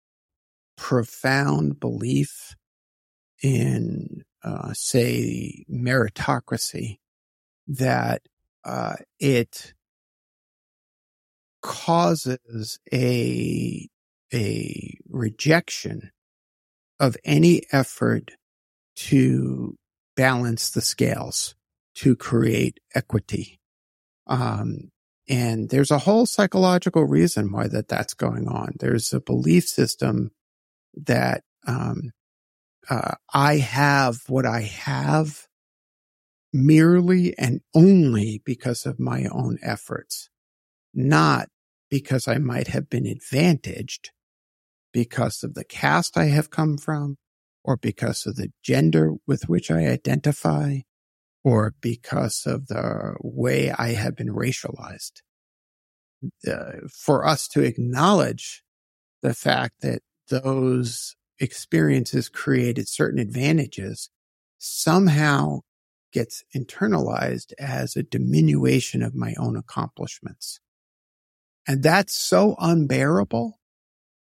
[0.76, 2.54] profound belief
[3.42, 6.98] in uh, say meritocracy
[7.66, 8.22] that
[8.64, 9.74] uh, it
[11.62, 13.88] causes a
[14.32, 16.10] a rejection
[17.00, 18.32] of any effort
[18.94, 19.76] to
[20.16, 21.54] balance the scales
[21.94, 23.58] to create equity.
[24.26, 24.90] Um,
[25.28, 28.74] and there's a whole psychological reason why that that's going on.
[28.78, 30.30] There's a belief system
[30.94, 32.10] that, um,
[32.88, 35.46] uh, I have what I have
[36.52, 40.28] merely and only because of my own efforts,
[40.92, 41.48] not
[41.90, 44.10] because I might have been advantaged
[44.92, 47.16] because of the caste I have come from
[47.64, 50.80] or because of the gender with which I identify
[51.44, 55.22] or because of the way I have been racialized.
[56.46, 58.62] Uh, for us to acknowledge
[59.22, 64.10] the fact that those experiences created certain advantages
[64.58, 65.60] somehow
[66.12, 70.60] gets internalized as a diminution of my own accomplishments.
[71.66, 73.59] And that's so unbearable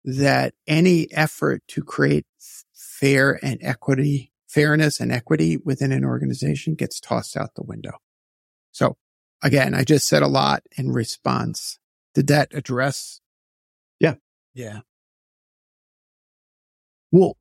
[0.03, 2.25] that any effort to create
[2.73, 7.93] fair and equity, fairness and equity within an organization gets tossed out the window.
[8.71, 8.97] So
[9.41, 11.79] again, I just said a lot in response.
[12.13, 13.21] Did that address?
[13.99, 14.15] Yeah.
[14.53, 14.81] Yeah.
[17.11, 17.37] Well,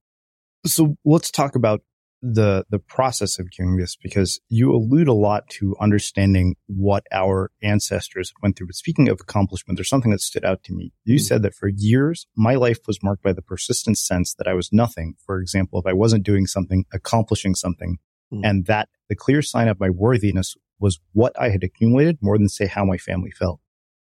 [0.66, 1.82] so let's talk about
[2.22, 7.50] the the process of doing this because you allude a lot to understanding what our
[7.62, 8.68] ancestors went through.
[8.68, 10.92] But speaking of accomplishment, there's something that stood out to me.
[11.04, 11.20] You mm.
[11.20, 14.72] said that for years, my life was marked by the persistent sense that I was
[14.72, 15.14] nothing.
[15.26, 17.98] For example, if I wasn't doing something, accomplishing something,
[18.32, 18.40] mm.
[18.44, 22.48] and that the clear sign of my worthiness was what I had accumulated more than
[22.48, 23.60] say how my family felt.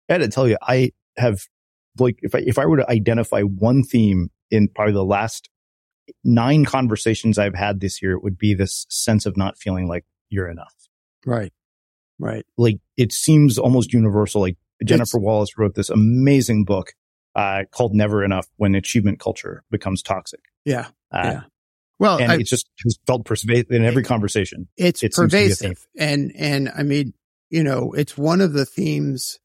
[0.09, 1.39] I had to tell you, I have
[1.97, 5.49] like if I if I were to identify one theme in probably the last
[6.23, 10.05] nine conversations I've had this year, it would be this sense of not feeling like
[10.29, 10.73] you're enough.
[11.25, 11.53] Right.
[12.19, 12.45] Right.
[12.57, 14.41] Like it seems almost universal.
[14.41, 16.93] Like Jennifer it's, Wallace wrote this amazing book,
[17.35, 20.41] uh, called Never Enough when achievement culture becomes toxic.
[20.65, 20.87] Yeah.
[21.11, 21.41] Uh, yeah.
[21.99, 24.67] Well, and I, it's just has felt pervasive in every conversation.
[24.75, 25.85] It's it pervasive.
[25.97, 27.13] And, and I mean,
[27.49, 29.39] you know, it's one of the themes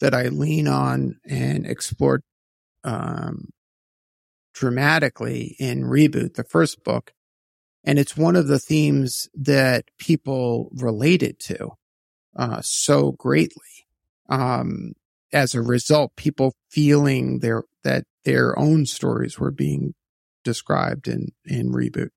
[0.00, 2.22] that I lean on and explore,
[2.84, 3.50] um,
[4.58, 7.12] dramatically in Reboot, the first book.
[7.84, 11.70] And it's one of the themes that people related to,
[12.36, 13.86] uh, so greatly.
[14.28, 14.94] Um,
[15.32, 19.94] as a result, people feeling their, that their own stories were being
[20.42, 22.10] described in, in Reboot.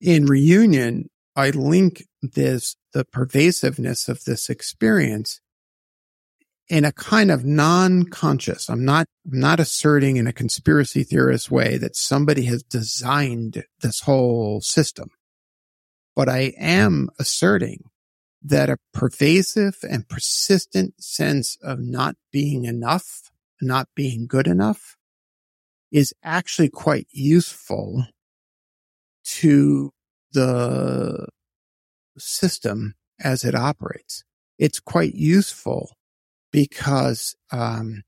[0.00, 5.40] In Reunion, I link this, the pervasiveness of this experience
[6.70, 8.70] in a kind of non-conscious.
[8.70, 14.02] I'm not, I'm not asserting in a conspiracy theorist way that somebody has designed this
[14.02, 15.10] whole system,
[16.14, 17.90] but I am asserting
[18.42, 24.96] that a pervasive and persistent sense of not being enough, not being good enough
[25.90, 28.06] is actually quite useful
[29.24, 29.90] to
[30.32, 31.26] the
[32.16, 34.22] system as it operates.
[34.56, 35.96] It's quite useful
[36.50, 38.02] because um,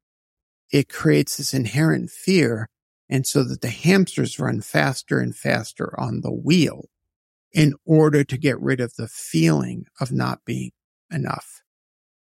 [0.70, 2.68] it creates this inherent fear.
[3.08, 6.86] And so that the hamsters run faster and faster on the wheel
[7.52, 10.70] in order to get rid of the feeling of not being
[11.10, 11.60] enough.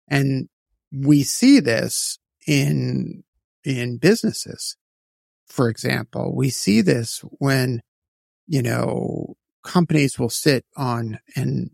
[0.09, 0.49] And
[0.91, 3.25] we see this in,
[3.65, 4.77] in businesses.
[5.47, 7.83] For example, we see this when,
[8.47, 11.71] you know, companies will sit on and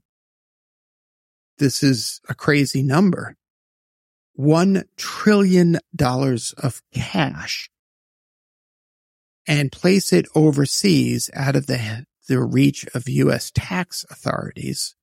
[1.59, 3.37] this is a crazy number,
[4.39, 7.71] $1 trillion of cash
[9.47, 13.51] and place it overseas out of the, the reach of U.S.
[13.55, 14.97] tax authorities.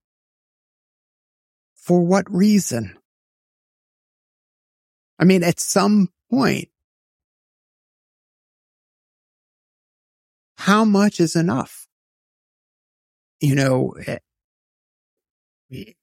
[1.75, 2.97] For what reason?
[5.19, 6.69] I mean, at some point,
[10.57, 11.87] how much is enough?
[13.39, 14.17] You know, eh,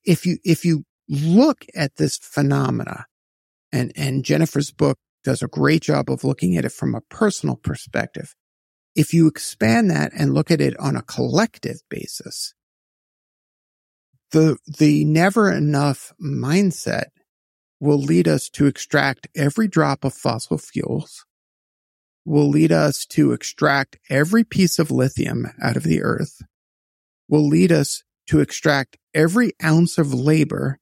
[0.04, 3.06] if you, if you look at this phenomena
[3.72, 7.56] and, and Jennifer's book does a great job of looking at it from a personal
[7.56, 8.34] perspective.
[8.94, 12.54] If you expand that and look at it on a collective basis,
[14.30, 17.06] the, the never enough mindset
[17.80, 21.24] will lead us to extract every drop of fossil fuels,
[22.24, 26.42] will lead us to extract every piece of lithium out of the earth,
[27.28, 30.78] will lead us to extract every ounce of labor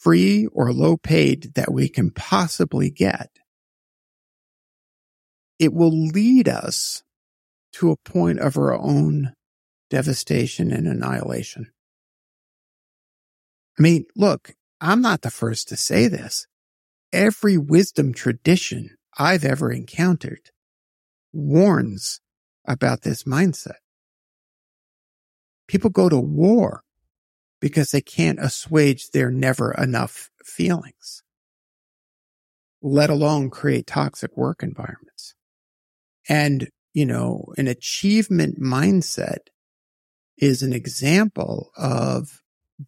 [0.00, 3.30] free or low paid that we can possibly get,
[5.58, 7.02] it will lead us
[7.72, 9.32] to a point of our own
[9.90, 11.70] devastation and annihilation.
[13.78, 16.46] I mean, look, I'm not the first to say this.
[17.12, 20.50] Every wisdom tradition I've ever encountered
[21.32, 22.20] warns
[22.66, 23.76] about this mindset.
[25.68, 26.82] People go to war
[27.60, 31.22] because they can't assuage their never enough feelings,
[32.82, 35.34] let alone create toxic work environments.
[36.28, 39.48] And, you know, an achievement mindset
[40.38, 42.42] is an example of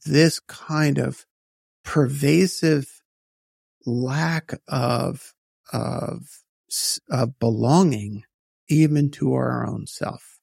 [0.04, 1.24] this kind of
[1.84, 3.00] pervasive
[3.86, 5.32] lack of,
[5.72, 6.42] of,
[7.10, 8.24] of belonging
[8.68, 10.38] even to our own self.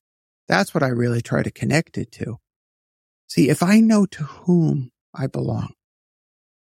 [0.48, 2.40] That's what I really try to connect it to.
[3.28, 5.74] See, if I know to whom I belong,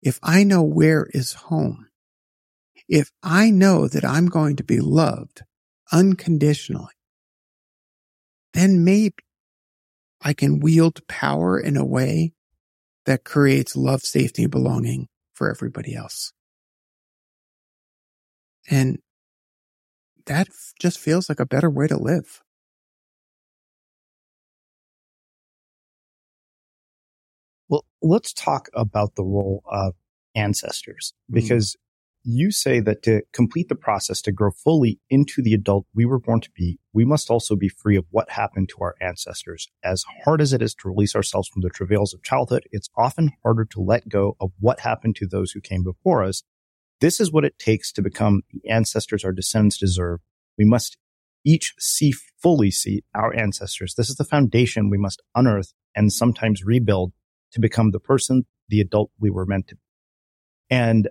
[0.02, 1.88] if I know where is home,
[2.88, 5.44] if I know that I'm going to be loved
[5.92, 6.94] unconditionally,
[8.54, 9.16] then maybe
[10.22, 12.34] I can wield power in a way
[13.06, 16.34] that creates love, safety, and belonging for everybody else.
[18.70, 19.00] And
[20.26, 20.48] that
[20.80, 22.42] just feels like a better way to live.
[27.72, 29.94] Well, let's talk about the role of
[30.36, 31.36] ancestors hmm.
[31.36, 31.76] because
[32.24, 36.20] you say that to complete the process to grow fully into the adult we were
[36.20, 39.70] born to be, we must also be free of what happened to our ancestors.
[39.84, 43.32] As hard as it is to release ourselves from the travails of childhood, it's often
[43.42, 46.44] harder to let go of what happened to those who came before us.
[47.00, 50.20] This is what it takes to become the ancestors our descendants deserve.
[50.60, 50.98] We must
[51.44, 53.96] each see fully see our ancestors.
[53.96, 57.14] This is the foundation we must unearth and sometimes rebuild
[57.54, 59.82] to become the person, the adult we were meant to be.
[60.70, 61.10] And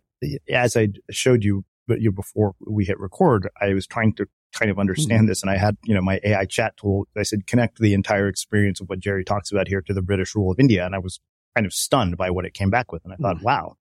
[0.50, 4.70] as I showed you, but you before we hit record, I was trying to kind
[4.70, 5.28] of understand mm-hmm.
[5.28, 7.06] this, and I had you know my AI chat tool.
[7.16, 10.34] I said connect the entire experience of what Jerry talks about here to the British
[10.34, 11.20] rule of India, and I was
[11.54, 13.44] kind of stunned by what it came back with, and I thought, mm-hmm.
[13.44, 13.76] wow,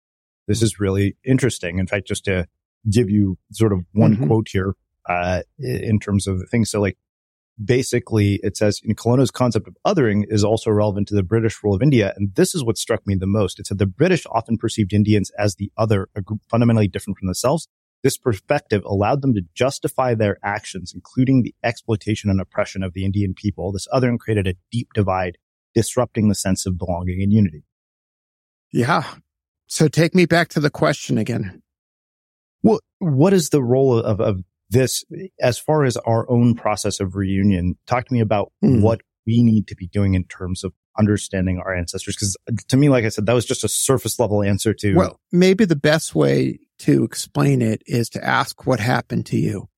[0.48, 1.80] this is really interesting.
[1.80, 2.48] In fact, just to
[2.90, 4.28] give you sort of one mm-hmm.
[4.28, 4.74] quote here
[5.10, 6.98] uh, in terms of things, so like
[7.64, 11.74] basically it says in Colonna's concept of othering is also relevant to the British rule
[11.74, 12.14] of India.
[12.16, 13.60] And this is what struck me the most.
[13.60, 17.28] It said the British often perceived Indians as the other, a group fundamentally different from
[17.28, 17.68] themselves.
[18.04, 23.04] This perspective allowed them to justify their actions, including the exploitation and oppression of the
[23.04, 23.72] Indian people.
[23.72, 25.38] This othering created a deep divide,
[25.74, 27.64] disrupting the sense of belonging and unity.
[28.72, 29.04] Yeah.
[29.66, 31.64] So take me back to the question again.
[32.62, 35.04] Well, what is the role of, of this,
[35.40, 38.82] as far as our own process of reunion, talk to me about mm.
[38.82, 42.16] what we need to be doing in terms of understanding our ancestors.
[42.16, 42.36] Cause
[42.68, 44.96] to me, like I said, that was just a surface level answer to.
[44.96, 49.70] Well, maybe the best way to explain it is to ask what happened to you.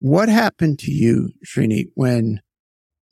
[0.00, 2.40] What happened to you, Srini, when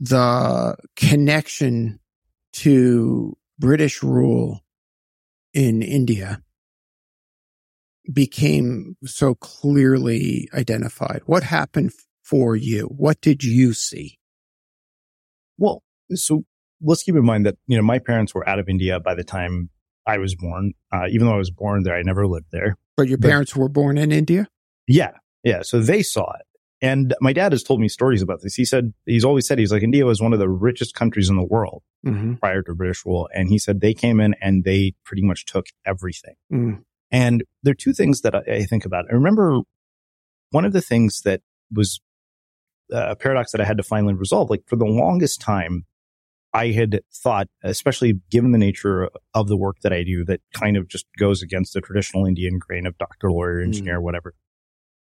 [0.01, 2.01] the connection
[2.55, 4.61] to British rule
[5.55, 6.43] in India
[8.13, 11.23] became so clearly identified?
[11.27, 11.93] What happened
[12.23, 12.87] for you?
[12.87, 14.19] What did you see?
[15.59, 15.83] Well,
[16.15, 16.45] so
[16.81, 19.25] let's keep in mind that, you know, my parents were out of India by the
[19.25, 19.71] time
[20.07, 20.73] I was born.
[20.93, 22.77] Uh, even though I was born there, I never lived there.
[22.97, 24.49] But your parents but, were born in India?
[24.87, 25.13] Yeah.
[25.45, 25.63] Yeah.
[25.63, 26.47] So they saw it.
[26.81, 28.57] And my dad has told me stories about this.
[28.57, 31.37] He said, he's always said, he's like, India was one of the richest countries in
[31.37, 32.35] the world mm-hmm.
[32.35, 33.29] prior to British rule.
[33.33, 36.35] And he said they came in and they pretty much took everything.
[36.53, 36.83] Mm.
[37.13, 39.05] And there are two things that I, I think about.
[39.11, 39.61] I remember
[40.51, 42.01] one of the things that was
[42.93, 44.51] uh, a paradox that I had to finally resolve.
[44.51, 45.85] Like for the longest time,
[46.55, 50.77] I had thought, especially given the nature of the work that I do, that kind
[50.77, 53.67] of just goes against the traditional Indian grain of doctor, lawyer, hmm.
[53.67, 54.03] engineer, mm.
[54.03, 54.35] whatever,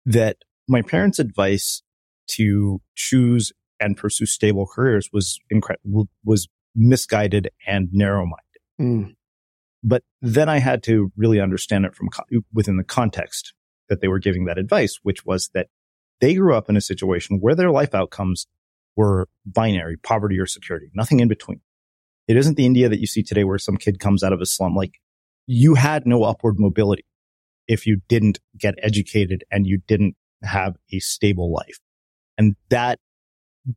[0.05, 0.39] that
[0.69, 1.83] my parents' advice
[2.29, 8.43] to choose and pursue stable careers was incredible, was misguided and narrow minded.
[8.81, 9.16] Mm.
[9.83, 13.53] But then I had to really understand it from co- within the context
[13.89, 15.69] that they were giving that advice, which was that
[16.21, 18.47] they grew up in a situation where their life outcomes
[18.97, 21.61] were binary, poverty or security, nothing in between.
[22.27, 24.47] It isn't the India that you see today where some kid comes out of a
[24.47, 24.75] slum.
[24.75, 24.95] Like
[25.47, 27.05] you had no upward mobility
[27.69, 31.79] if you didn't get educated and you didn't have a stable life.
[32.39, 32.99] And that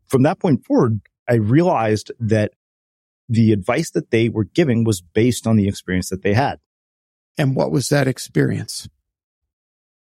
[0.08, 2.54] from that point forward, I realized that
[3.30, 6.60] the advice that they were giving was based on the experience that they had.
[7.38, 8.90] And what was that experience?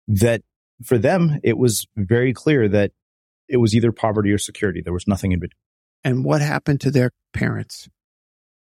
[0.07, 0.43] That
[0.83, 2.91] for them, it was very clear that
[3.49, 4.81] it was either poverty or security.
[4.81, 5.57] There was nothing in between.
[6.03, 7.89] And what happened to their parents?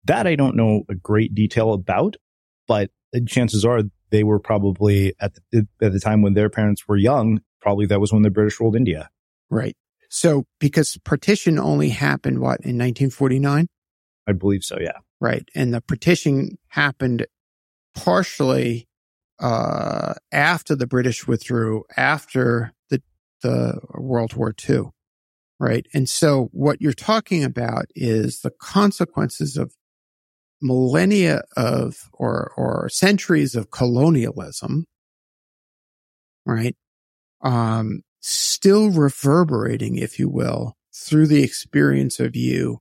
[0.04, 2.16] That I don't know a great detail about,
[2.66, 2.90] but
[3.26, 7.40] chances are they were probably at the, at the time when their parents were young,
[7.60, 9.10] probably that was when the British ruled India.
[9.50, 9.76] Right.
[10.08, 13.66] So because partition only happened, what, in 1949?
[14.28, 14.76] I believe so.
[14.78, 14.98] Yeah.
[15.20, 15.48] Right.
[15.54, 17.26] And the partition happened
[17.94, 18.86] partially,
[19.40, 23.02] uh, after the British withdrew, after the,
[23.42, 24.90] the World War II.
[25.58, 25.86] Right.
[25.92, 29.74] And so what you're talking about is the consequences of
[30.60, 34.84] millennia of or, or centuries of colonialism.
[36.44, 36.76] Right.
[37.40, 42.80] Um, still reverberating, if you will, through the experience of you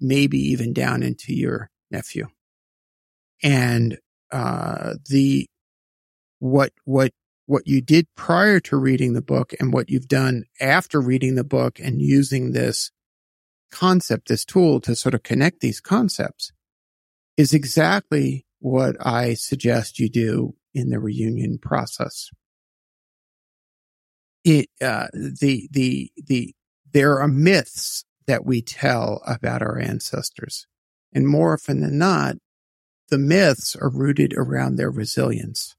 [0.00, 2.26] maybe even down into your nephew.
[3.42, 3.98] And,
[4.30, 5.46] uh, the,
[6.38, 7.12] what, what,
[7.46, 11.44] what you did prior to reading the book and what you've done after reading the
[11.44, 12.90] book and using this
[13.70, 16.52] concept, this tool to sort of connect these concepts
[17.36, 22.30] is exactly what I suggest you do in the reunion process.
[24.44, 26.54] It, uh, the, the, the,
[26.92, 30.66] there are myths that we tell about our ancestors.
[31.12, 32.36] And more often than not,
[33.08, 35.74] the myths are rooted around their resilience.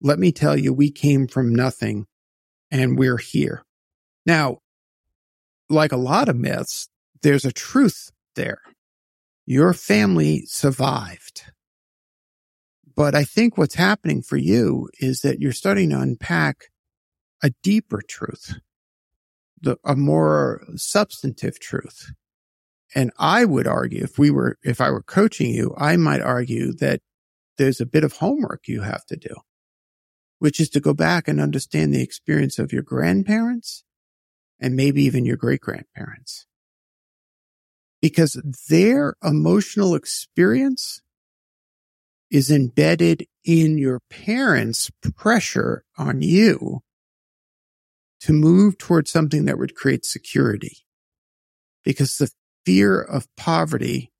[0.00, 2.06] let me tell you, we came from nothing
[2.70, 3.62] and we're here.
[4.26, 4.58] Now,
[5.70, 6.88] like a lot of myths,
[7.22, 8.60] there's a truth there.
[9.46, 11.52] Your family survived.
[12.96, 16.68] But I think what's happening for you is that you're starting to unpack
[17.42, 18.58] a deeper truth,
[19.64, 22.12] the, a more substantive truth.
[22.94, 26.72] And I would argue if we were, if I were coaching you, I might argue
[26.74, 27.00] that
[27.58, 29.34] there's a bit of homework you have to do,
[30.38, 33.84] which is to go back and understand the experience of your grandparents
[34.60, 36.46] and maybe even your great grandparents.
[38.00, 41.00] Because their emotional experience
[42.30, 46.82] is embedded in your parents' pressure on you
[48.24, 50.78] to move towards something that would create security.
[51.84, 52.30] Because the
[52.64, 54.10] fear of poverty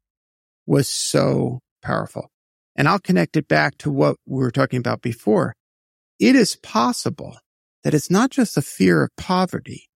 [0.66, 2.30] was so powerful.
[2.76, 5.54] And I'll connect it back to what we were talking about before.
[6.20, 7.38] It is possible
[7.82, 9.88] that it's not just a fear of poverty,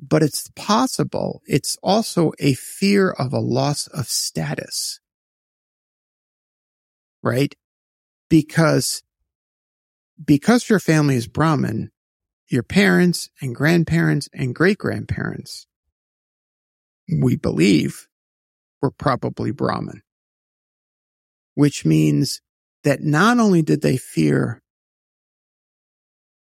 [0.00, 4.98] but it's possible it's also a fear of a loss of status.
[7.22, 7.54] Right?
[8.30, 9.02] Because,
[10.24, 11.90] because your family is Brahmin,
[12.48, 15.66] your parents and grandparents and great grandparents,
[17.22, 18.06] we believe,
[18.82, 20.02] were probably Brahmin,
[21.54, 22.40] which means
[22.82, 24.62] that not only did they fear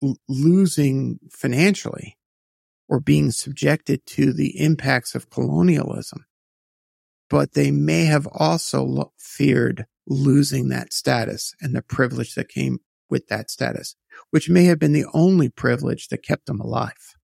[0.02, 2.18] l- losing financially,
[2.90, 6.26] or being subjected to the impacts of colonialism.
[7.30, 12.80] But they may have also lo- feared losing that status and the privilege that came
[13.10, 13.96] with that status,
[14.32, 17.16] which may have been the only privilege that kept them alive.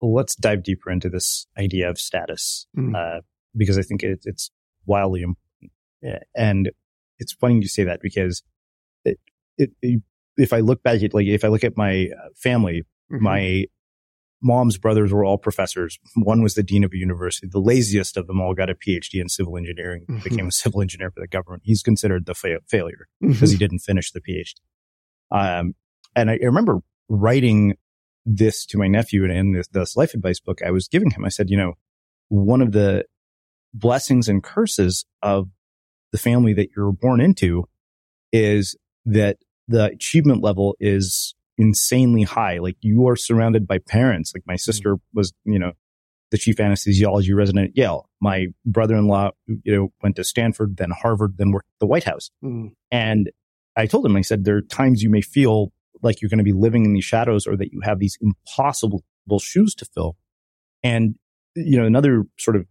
[0.00, 2.94] Well, let's dive deeper into this idea of status, Mm.
[2.94, 3.20] uh,
[3.56, 4.50] because I think it, it's
[4.86, 6.22] wildly important.
[6.34, 6.70] And
[7.18, 8.42] it's funny you say that because
[9.04, 9.18] it,
[9.80, 10.02] it,
[10.36, 12.82] if I look back at, like, if I look at my uh, family,
[13.12, 13.20] Mhm.
[13.20, 13.64] my
[14.42, 15.98] mom's brothers were all professors.
[16.16, 17.46] One was the dean of a university.
[17.50, 20.24] The laziest of them all got a PhD in civil engineering, Mhm.
[20.24, 21.62] became a civil engineer for the government.
[21.64, 24.56] He's considered the fa- failure because he didn't finish the PhD.
[25.30, 25.74] Um,
[26.16, 27.74] and I, I remember writing
[28.26, 31.24] this to my nephew in this, this life advice book I was giving him.
[31.24, 31.74] I said, you know,
[32.28, 33.04] one of the
[33.74, 35.48] blessings and curses of
[36.12, 37.64] the family that you're born into
[38.32, 39.38] is that
[39.68, 42.58] the achievement level is insanely high.
[42.58, 44.32] Like you are surrounded by parents.
[44.34, 45.72] Like my sister was, you know,
[46.30, 48.08] the chief anesthesiology resident at Yale.
[48.20, 52.30] My brother-in-law, you know, went to Stanford, then Harvard, then worked at the White House.
[52.42, 52.72] Mm.
[52.90, 53.30] And
[53.76, 55.72] I told him, I said, there are times you may feel
[56.02, 59.02] like you're going to be living in these shadows or that you have these impossible
[59.40, 60.16] shoes to fill.
[60.82, 61.14] And,
[61.56, 62.66] you know, another sort of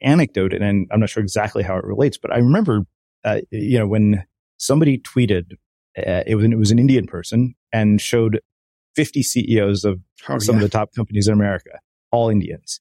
[0.00, 2.82] anecdote, and I'm not sure exactly how it relates, but I remember,
[3.24, 4.24] uh, you know, when
[4.58, 5.52] somebody tweeted,
[5.98, 8.40] uh, it was, it was an Indian person and showed
[8.94, 10.64] 50 CEOs of Oh, some yeah.
[10.64, 11.70] of the top companies in America,
[12.10, 12.80] all Indians.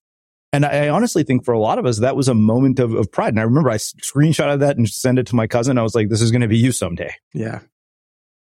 [0.54, 2.94] And I, I honestly think for a lot of us, that was a moment of,
[2.94, 3.30] of pride.
[3.30, 5.78] And I remember I s- screenshotted that and sent it to my cousin.
[5.78, 7.14] I was like, this is going to be you someday.
[7.34, 7.60] Yeah.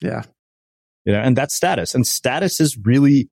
[0.01, 0.23] Yeah.
[1.05, 1.95] You know, and that's status.
[1.95, 3.29] And status is really,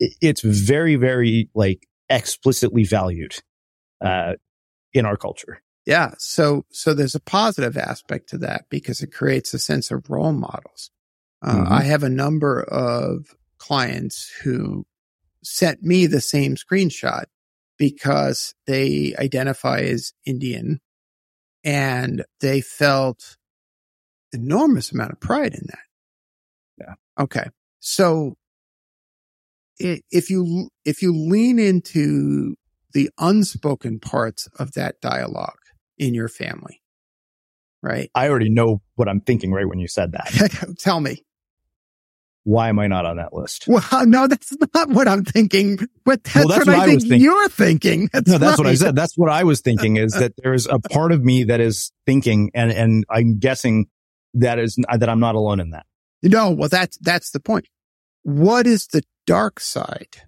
[0.00, 3.36] it's very, very like explicitly valued,
[4.04, 4.32] uh,
[4.92, 5.62] in our culture.
[5.86, 6.12] Yeah.
[6.18, 10.32] So, so there's a positive aspect to that because it creates a sense of role
[10.32, 10.90] models.
[11.42, 11.70] Uh, Mhm.
[11.70, 14.84] I have a number of clients who
[15.44, 17.24] sent me the same screenshot
[17.80, 20.80] because they identify as Indian
[21.64, 23.38] and they felt
[24.34, 25.78] enormous amount of pride in that.
[26.78, 26.94] Yeah.
[27.18, 27.48] Okay.
[27.80, 28.36] So
[29.78, 32.54] if you, if you lean into
[32.92, 35.58] the unspoken parts of that dialogue
[35.96, 36.82] in your family,
[37.82, 38.10] right?
[38.14, 40.76] I already know what I'm thinking right when you said that.
[40.78, 41.24] Tell me.
[42.50, 43.66] Why am I not on that list?
[43.68, 46.86] Well, no, that's not what I'm thinking, but that's, Well, that's what, what I I
[46.86, 47.20] think was thinking.
[47.20, 48.10] you're thinking.
[48.12, 48.96] That's no, that's what I said.
[48.96, 51.92] That's what I was thinking is that there is a part of me that is
[52.06, 53.86] thinking and, and I'm guessing
[54.34, 55.86] that is, that I'm not alone in that.
[56.24, 57.68] No, well, that's, that's the point.
[58.24, 60.22] What is the dark side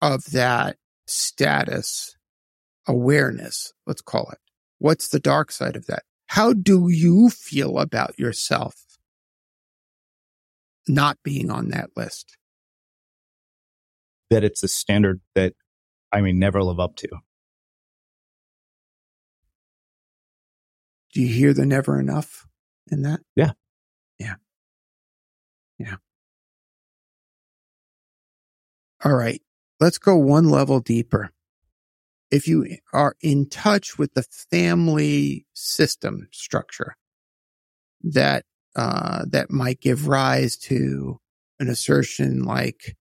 [0.00, 2.16] of that status
[2.88, 3.74] awareness?
[3.86, 4.38] Let's call it.
[4.78, 6.04] What's the dark side of that?
[6.28, 8.76] How do you feel about yourself
[10.88, 12.36] not being on that list?
[14.30, 15.54] That it's a standard that
[16.10, 17.08] I may never live up to.
[21.12, 22.46] Do you hear the never enough
[22.90, 23.20] in that?
[23.36, 23.52] Yeah.
[24.18, 24.34] Yeah.
[25.78, 25.96] Yeah.
[29.04, 29.42] All right.
[29.80, 31.30] Let's go one level deeper.
[32.30, 36.96] If you are in touch with the family system structure
[38.02, 38.44] that
[38.74, 41.18] uh, that might give rise to
[41.60, 42.96] an assertion like,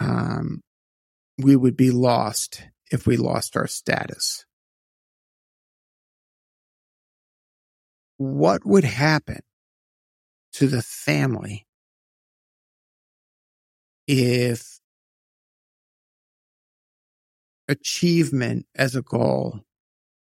[0.00, 0.60] um,
[1.38, 4.44] we would be lost if we lost our status.
[8.16, 9.40] What would happen
[10.54, 11.66] to the family
[14.06, 14.80] if
[17.68, 19.60] achievement as a goal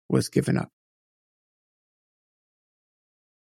[0.09, 0.71] was given up?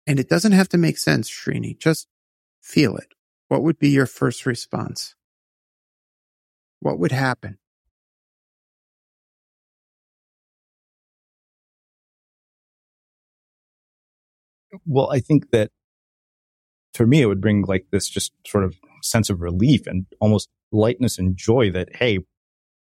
[0.07, 1.77] And it doesn't have to make sense, Srini.
[1.77, 2.07] Just
[2.61, 3.13] feel it.
[3.47, 5.15] What would be your first response?
[6.79, 7.57] What would happen?
[14.85, 15.71] Well, I think that
[16.93, 20.49] for me, it would bring like this just sort of sense of relief and almost
[20.71, 22.19] lightness and joy that, hey,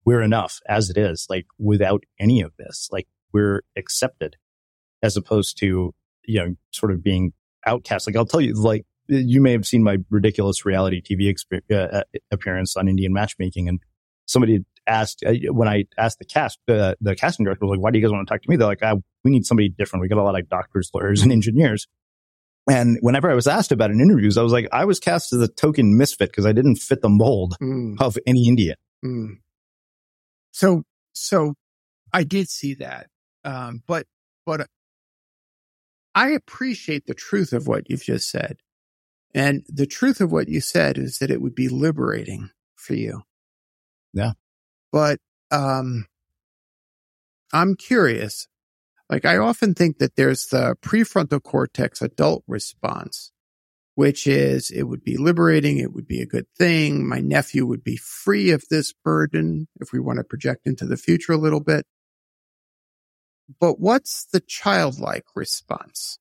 [0.06, 4.38] we're enough as it is, like without any of this, like we're accepted
[5.04, 5.94] as opposed to,
[6.30, 7.34] you know, sort of being
[7.66, 8.08] outcast.
[8.08, 12.04] Like I'll tell you, like you may have seen my ridiculous reality TV exp- uh,
[12.32, 13.80] appearance on Indian matchmaking and
[14.26, 17.90] somebody asked uh, when I asked the cast, uh, the casting director was like, why
[17.92, 18.56] do you guys want to talk to me?
[18.56, 20.02] They're like, ah, we need somebody different.
[20.02, 21.88] We got a lot of doctors, lawyers and engineers.
[22.70, 25.42] And whenever I was asked about in interviews, I was like, I was cast as
[25.42, 28.00] a token misfit because I didn't fit the mold Mm.
[28.00, 28.76] of any Indian.
[29.04, 29.38] Mm.
[30.52, 30.84] So,
[31.14, 31.56] so
[32.14, 33.08] I did see that.
[33.44, 34.06] Um, but,
[34.46, 34.68] but
[36.16, 38.58] I appreciate the truth of what you've just said.
[39.34, 43.24] And the truth of what you said is that it would be liberating for you.
[44.14, 44.32] Yeah.
[44.92, 45.20] But,
[45.52, 46.08] um,
[47.54, 48.48] I'm curious.
[49.10, 53.32] Like I often think that there's the prefrontal cortex adult response,
[53.96, 55.80] which is it would be liberating.
[55.80, 57.08] It would be a good thing.
[57.08, 60.98] My nephew would be free of this burden if we want to project into the
[60.98, 61.86] future a little bit.
[63.58, 66.20] But what's the childlike response?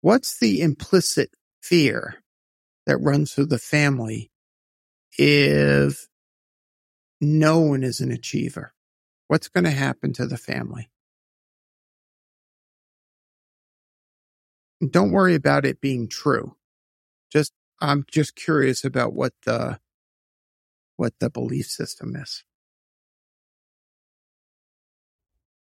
[0.00, 1.30] What's the implicit
[1.62, 2.22] fear
[2.86, 4.30] that runs through the family
[5.16, 6.08] if
[7.20, 8.74] no one is an achiever?
[9.28, 10.90] What's going to happen to the family?
[14.88, 16.56] Don't worry about it being true.
[17.32, 19.80] Just, I'm just curious about what the,
[20.96, 22.44] what the belief system is.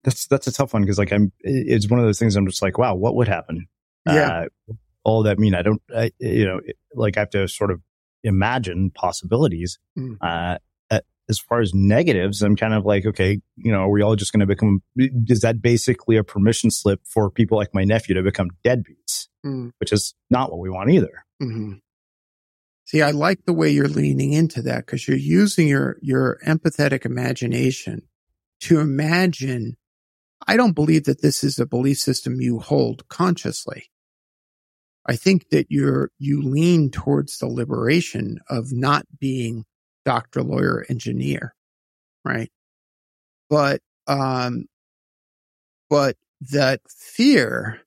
[0.05, 2.61] That's, that's a tough one because like I'm, it's one of those things I'm just
[2.61, 3.67] like, wow, what would happen?
[4.07, 4.45] Yeah.
[4.69, 4.73] Uh,
[5.03, 6.61] all that mean, I don't, I, you know,
[6.93, 7.81] like I have to sort of
[8.23, 9.79] imagine possibilities.
[9.99, 10.17] Mm.
[10.21, 10.59] Uh,
[11.27, 14.31] as far as negatives, I'm kind of like, okay, you know, are we all just
[14.31, 18.21] going to become, is that basically a permission slip for people like my nephew to
[18.21, 19.71] become deadbeats, Mm.
[19.79, 21.25] which is not what we want either.
[21.39, 21.73] hmm
[22.87, 27.05] See, I like the way you're leaning into that because you're using your, your empathetic
[27.05, 28.03] imagination
[28.61, 29.77] to imagine.
[30.47, 33.89] I don't believe that this is a belief system you hold consciously.
[35.07, 39.65] I think that you're, you lean towards the liberation of not being
[40.03, 41.55] doctor, lawyer, engineer,
[42.23, 42.51] right?
[43.49, 44.65] But, um,
[45.89, 46.17] but
[46.51, 47.81] that fear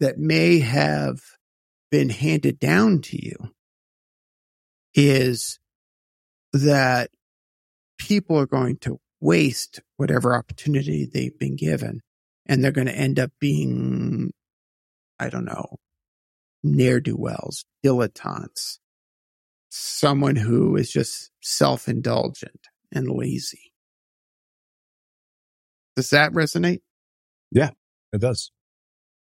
[0.00, 1.20] that may have
[1.90, 3.36] been handed down to you
[4.94, 5.58] is
[6.52, 7.10] that
[7.98, 12.00] people are going to waste whatever opportunity they've been given
[12.46, 14.32] and they're going to end up being,
[15.18, 15.76] I don't know,
[16.62, 18.78] ne'er-do-wells, dilettantes,
[19.70, 23.72] someone who is just self-indulgent and lazy.
[25.96, 26.80] Does that resonate?
[27.50, 27.70] Yeah,
[28.12, 28.50] it does.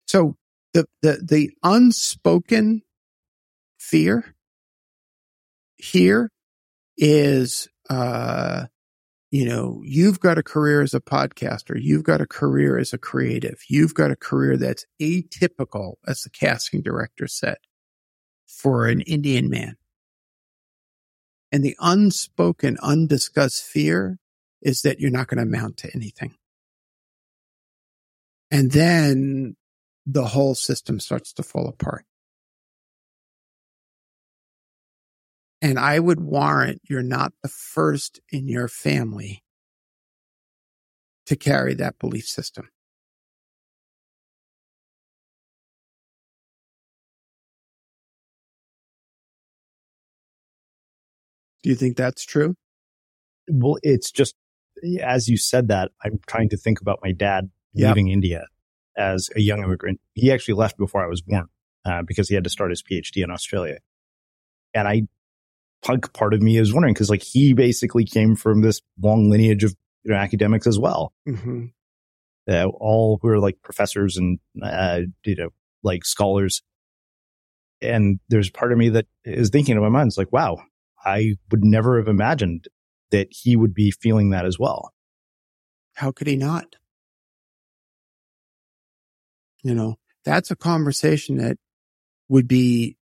[0.07, 0.37] So
[0.75, 2.83] the, the, the unspoken
[3.79, 4.35] fear
[5.77, 6.31] here
[6.97, 8.67] is, uh,
[9.31, 11.77] you know, you've got a career as a podcaster.
[11.79, 13.61] You've got a career as a creative.
[13.69, 17.59] You've got a career that's atypical, as the casting director said,
[18.47, 19.77] for an Indian man.
[21.53, 24.19] And the unspoken, undiscussed fear
[24.63, 26.35] is that you're not going to amount to anything.
[28.51, 29.57] And then
[30.07, 32.07] the whole system starts to fall apart.
[35.61, 39.43] And I would warrant you're not the first in your family
[41.27, 42.69] to carry that belief system.
[51.63, 52.55] Do you think that's true?
[53.51, 54.35] Well, it's just,
[55.03, 57.89] as you said that, I'm trying to think about my dad Yep.
[57.89, 58.47] leaving India
[58.97, 60.01] as a young immigrant.
[60.15, 61.49] He actually left before I was born
[61.85, 63.79] uh, because he had to start his PhD in Australia.
[64.75, 65.03] And I,
[65.83, 69.65] punk part of me is wondering because like he basically came from this long lineage
[69.65, 69.75] of
[70.05, 71.13] you know, academics as well.
[71.29, 71.67] Mm-hmm.
[72.51, 75.51] Uh, all who are like professors and, uh, you know,
[75.83, 76.63] like scholars.
[77.83, 80.59] And there's part of me that is thinking in my mind, it's like, wow,
[81.05, 82.67] I would never have imagined
[83.11, 84.93] that he would be feeling that as well.
[85.95, 86.77] How could he not?
[89.63, 91.59] You know, that's a conversation that
[92.29, 92.97] would be,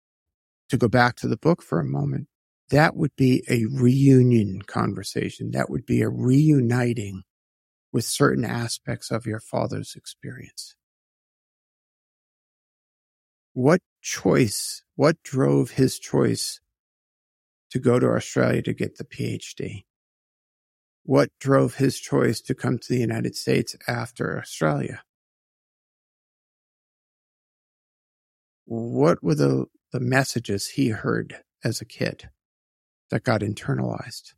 [0.71, 2.27] to go back to the book for a moment,
[2.71, 5.53] that would be a reunion conversation.
[5.53, 7.23] That would be a reuniting
[7.93, 10.75] with certain aspects of your father's experience.
[13.53, 16.61] What choice, what drove his choice
[17.71, 19.85] to go to Australia to get the PhD?
[21.05, 25.03] What drove his choice to come to the United States after Australia?
[28.65, 32.29] What were the, the messages he heard as a kid
[33.11, 34.35] that got internalized?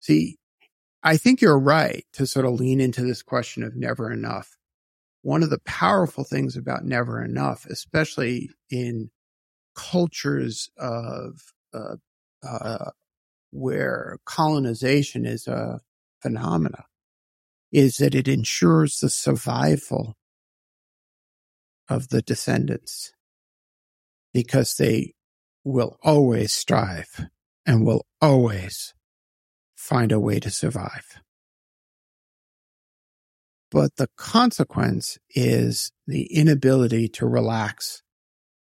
[0.00, 0.36] See,
[1.02, 4.56] I think you're right to sort of lean into this question of never enough.
[5.22, 9.10] One of the powerful things about never enough, especially in
[9.74, 11.40] cultures of
[11.72, 11.96] uh,
[12.46, 12.90] uh,
[13.50, 15.80] where colonization is a
[16.20, 16.84] phenomena
[17.72, 20.16] is that it ensures the survival
[21.88, 23.12] of the descendants
[24.32, 25.13] because they
[25.64, 27.26] will always strive
[27.66, 28.94] and will always
[29.74, 31.20] find a way to survive.
[33.70, 38.02] But the consequence is the inability to relax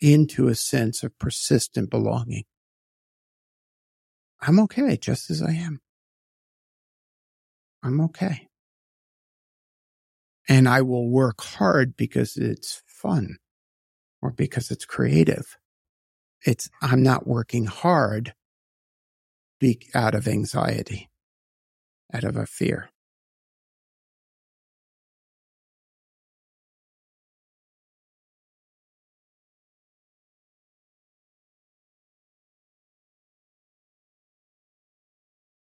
[0.00, 2.44] into a sense of persistent belonging.
[4.40, 5.80] I'm okay just as I am.
[7.82, 8.48] I'm okay.
[10.48, 13.36] And I will work hard because it's fun
[14.20, 15.56] or because it's creative.
[16.44, 18.34] It's, I'm not working hard
[19.60, 21.08] be, out of anxiety,
[22.12, 22.90] out of a fear.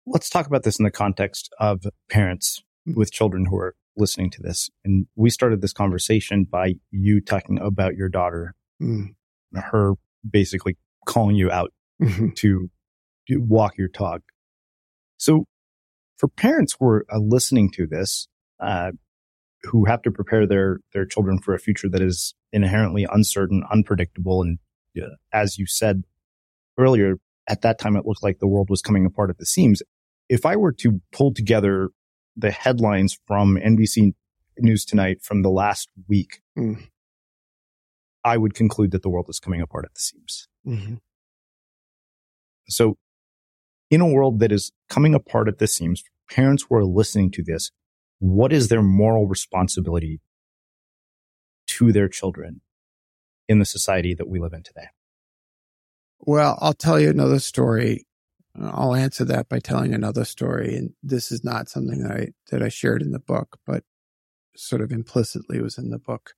[0.05, 4.41] let's talk about this in the context of parents with children who are listening to
[4.41, 4.69] this.
[4.83, 9.15] And we started this conversation by you talking about your daughter, mm.
[9.53, 9.93] her
[10.29, 11.71] basically calling you out
[12.01, 12.29] mm-hmm.
[12.35, 12.69] to,
[13.29, 14.21] walk your talk.
[15.17, 15.45] So
[16.17, 18.27] for parents who are uh, listening to this,
[18.59, 18.91] uh,
[19.63, 24.41] who have to prepare their, their children for a future that is inherently uncertain, unpredictable.
[24.41, 24.59] And
[25.01, 26.03] uh, as you said
[26.77, 27.15] earlier,
[27.47, 29.81] at that time, it looked like the world was coming apart at the seams
[30.29, 31.89] if I were to pull together
[32.35, 34.13] the headlines from NBC
[34.59, 36.87] News Tonight from the last week, mm.
[38.23, 40.47] I would conclude that the world is coming apart at the seams.
[40.65, 40.95] Mm-hmm.
[42.69, 42.97] So,
[43.89, 47.43] in a world that is coming apart at the seams, parents who are listening to
[47.43, 47.71] this,
[48.19, 50.21] what is their moral responsibility
[51.67, 52.61] to their children
[53.49, 54.87] in the society that we live in today?
[56.19, 58.05] Well, I'll tell you another story
[58.59, 60.75] I'll answer that by telling another story.
[60.75, 63.83] And this is not something that I, that I shared in the book, but
[64.55, 66.33] sort of implicitly was in the book.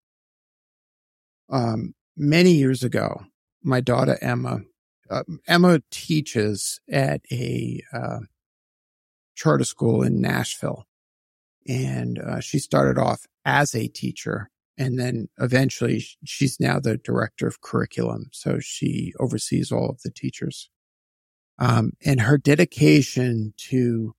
[1.50, 3.26] Um, many years ago,
[3.64, 4.62] my daughter Emma,
[5.10, 8.20] uh, Emma teaches at a, uh,
[9.36, 10.86] charter school in Nashville.
[11.68, 17.48] And, uh, she started off as a teacher and then eventually she's now the director
[17.48, 18.30] of curriculum.
[18.32, 20.70] So she oversees all of the teachers
[21.60, 24.16] um, and her dedication to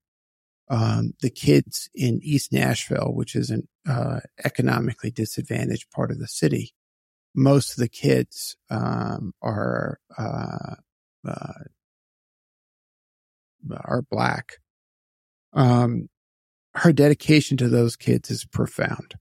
[0.68, 6.26] um, the kids in East Nashville, which is an uh, economically disadvantaged part of the
[6.26, 6.72] city.
[7.36, 10.76] Most of the kids um, are uh,
[11.28, 11.52] uh,
[13.70, 14.54] are black.
[15.52, 16.08] Um,
[16.74, 19.14] her dedication to those kids is profound.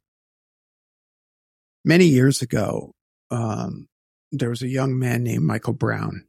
[1.84, 2.94] Many years ago,
[3.30, 3.88] um,
[4.32, 6.26] there was a young man named Michael Brown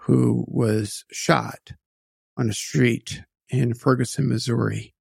[0.00, 1.72] who was shot
[2.36, 4.94] on a street in Ferguson, Missouri,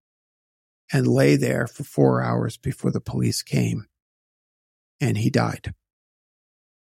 [0.92, 3.86] and lay there for four hours before the police came.
[5.02, 5.74] And he died,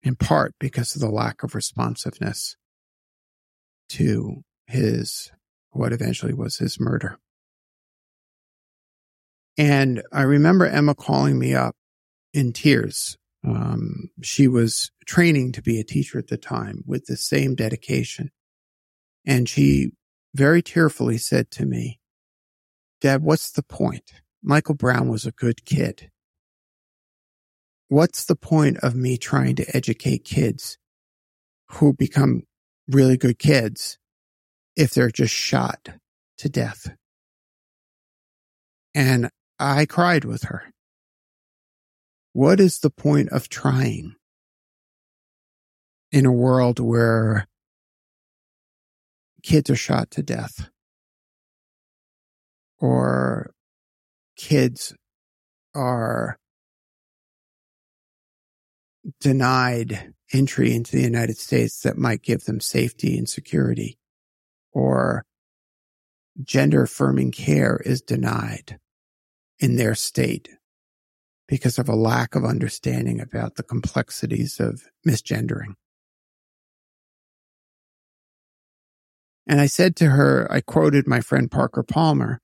[0.03, 2.55] in part because of the lack of responsiveness
[3.89, 5.31] to his,
[5.71, 7.17] what eventually was his murder.
[9.57, 11.75] And I remember Emma calling me up
[12.33, 17.17] in tears um, she was training to be a teacher at the time with the
[17.17, 18.31] same dedication.
[19.25, 19.91] And she
[20.33, 21.99] very tearfully said to me,
[23.01, 24.13] Dad, what's the point?
[24.41, 26.09] Michael Brown was a good kid.
[27.87, 30.77] What's the point of me trying to educate kids
[31.69, 32.43] who become
[32.87, 33.97] really good kids
[34.75, 35.89] if they're just shot
[36.39, 36.95] to death?
[38.95, 39.29] And
[39.59, 40.73] I cried with her
[42.33, 44.15] what is the point of trying
[46.11, 47.47] in a world where
[49.43, 50.69] kids are shot to death
[52.79, 53.51] or
[54.35, 54.95] kids
[55.75, 56.37] are
[59.19, 63.97] denied entry into the United States that might give them safety and security
[64.71, 65.25] or
[66.41, 68.79] gender affirming care is denied
[69.59, 70.49] in their state
[71.47, 75.75] because of a lack of understanding about the complexities of misgendering.
[79.45, 82.39] And I said to her, I quoted my friend Parker Palmer,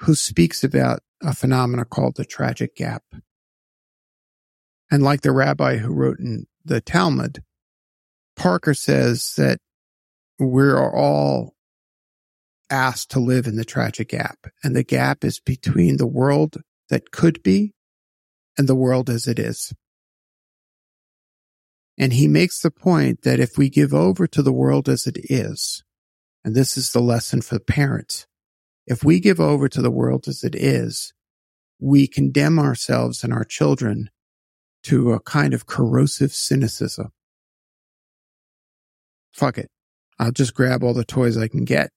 [0.00, 3.04] who speaks about a phenomenon called the tragic gap.
[4.92, 7.42] And like the rabbi who wrote in the Talmud,
[8.36, 9.58] Parker says that
[10.38, 11.54] we're all
[12.68, 14.48] asked to live in the tragic gap.
[14.62, 16.58] And the gap is between the world
[16.90, 17.72] that could be
[18.58, 19.72] and the world as it is.
[21.96, 25.16] And he makes the point that if we give over to the world as it
[25.30, 25.82] is,
[26.44, 28.26] and this is the lesson for the parents,
[28.86, 31.14] if we give over to the world as it is,
[31.80, 34.10] we condemn ourselves and our children
[34.84, 37.12] to a kind of corrosive cynicism.
[39.32, 39.68] Fuck it.
[40.18, 41.90] I'll just grab all the toys I can get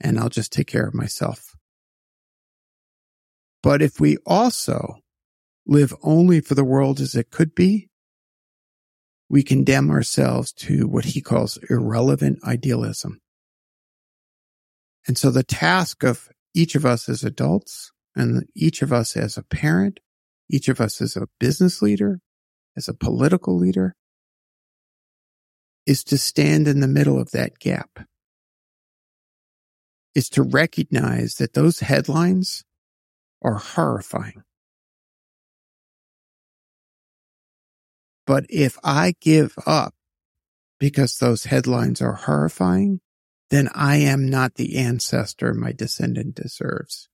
[0.00, 1.54] and I'll just take care of myself.
[3.62, 4.98] But if we also
[5.66, 7.88] live only for the world as it could be,
[9.28, 13.20] we condemn ourselves to what he calls irrelevant idealism.
[15.08, 19.36] And so the task of each of us as adults and each of us as
[19.36, 20.00] a parent,
[20.48, 22.20] each of us as a business leader,
[22.76, 23.94] as a political leader,
[25.86, 28.06] is to stand in the middle of that gap.
[30.14, 32.64] Is to recognize that those headlines
[33.42, 34.42] are horrifying.
[38.26, 39.94] But if I give up
[40.80, 43.00] because those headlines are horrifying,
[43.50, 47.08] then I am not the ancestor my descendant deserves.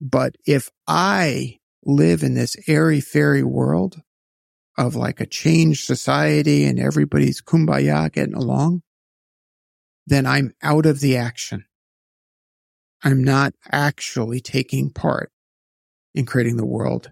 [0.00, 1.57] But if I
[1.88, 4.02] live in this airy fairy world
[4.76, 8.82] of like a changed society and everybody's kumbaya getting along,
[10.06, 11.64] then I'm out of the action.
[13.02, 15.30] I'm not actually taking part
[16.14, 17.10] in creating the world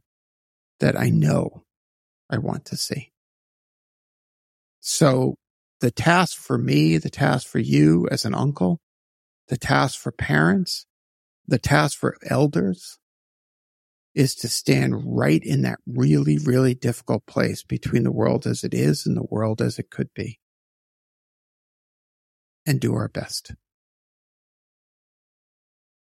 [0.80, 1.64] that I know
[2.28, 3.12] I want to see.
[4.80, 5.36] So
[5.80, 8.78] the task for me, the task for you as an uncle,
[9.48, 10.86] the task for parents,
[11.46, 12.98] the task for elders
[14.16, 18.74] is to stand right in that really, really difficult place between the world as it
[18.74, 20.40] is and the world as it could be
[22.66, 23.54] and do our best.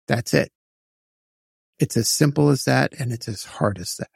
[0.09, 0.53] That's it.
[1.81, 4.11] It's as simple as that and it's as hard as that.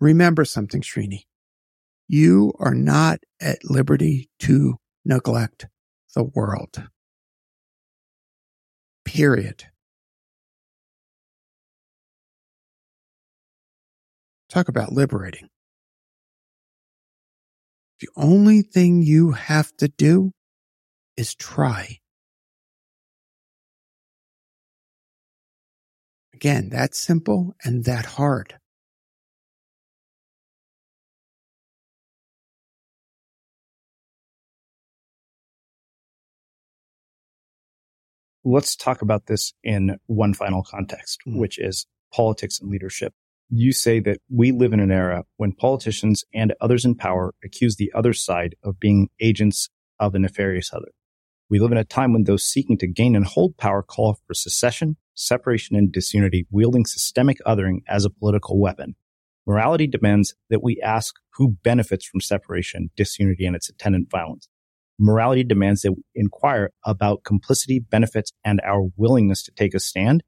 [0.00, 1.24] Remember something, Srini.
[2.08, 4.76] You are not at liberty to
[5.06, 5.66] neglect
[6.14, 6.88] the world.
[9.04, 9.64] Period.
[14.48, 15.48] Talk about liberating.
[18.00, 20.32] The only thing you have to do
[21.16, 21.98] is try.
[26.34, 28.58] Again, that simple and that hard.
[38.46, 41.36] Let's talk about this in one final context, mm.
[41.36, 43.12] which is politics and leadership.
[43.50, 47.76] You say that we live in an era when politicians and others in power accuse
[47.76, 49.68] the other side of being agents
[49.98, 50.92] of a nefarious other.
[51.50, 54.34] We live in a time when those seeking to gain and hold power call for
[54.34, 58.94] secession, separation, and disunity, wielding systemic othering as a political weapon.
[59.46, 64.48] Morality demands that we ask who benefits from separation, disunity, and its attendant violence
[64.98, 70.22] morality demands that we inquire about complicity, benefits, and our willingness to take a stand.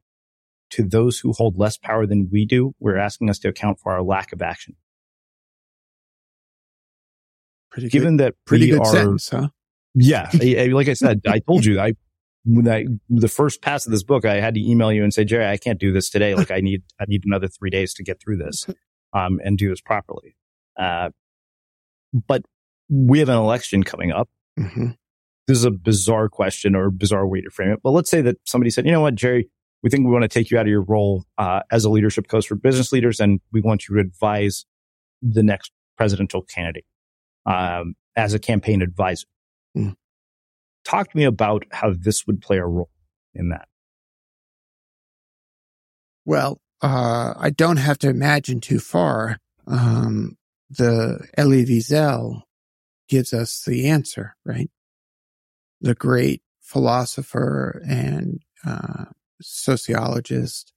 [0.73, 3.91] To those who hold less power than we do, we're asking us to account for
[3.91, 4.75] our lack of action.
[7.71, 9.47] Pretty Given good, that pretty good are, sentence, huh?
[9.95, 10.29] Yeah,
[10.71, 11.93] like I said, I told you I
[12.45, 15.25] when I the first pass of this book, I had to email you and say,
[15.25, 16.35] Jerry, I can't do this today.
[16.35, 18.67] Like I need I need another three days to get through this,
[19.13, 20.35] um, and do this properly.
[20.79, 21.09] Uh,
[22.27, 22.43] but
[22.89, 24.29] we have an election coming up.
[24.59, 24.87] Mm-hmm.
[25.47, 27.79] This is a bizarre question or bizarre way to frame it.
[27.81, 29.49] But let's say that somebody said, you know what, Jerry,
[29.81, 32.27] we think we want to take you out of your role uh, as a leadership
[32.27, 34.65] coach for business leaders, and we want you to advise
[35.21, 36.85] the next presidential candidate
[37.45, 39.27] um, as a campaign advisor.
[39.77, 39.95] Mm.
[40.83, 42.89] talk to me about how this would play a role
[43.35, 43.67] in that.
[46.25, 49.37] Well, uh, I don't have to imagine too far.
[49.67, 50.37] Um,
[50.69, 52.41] the Elie Wiesel
[53.09, 54.69] gives us the answer, right?
[55.81, 59.05] The great philosopher and uh,
[59.41, 60.73] sociologist,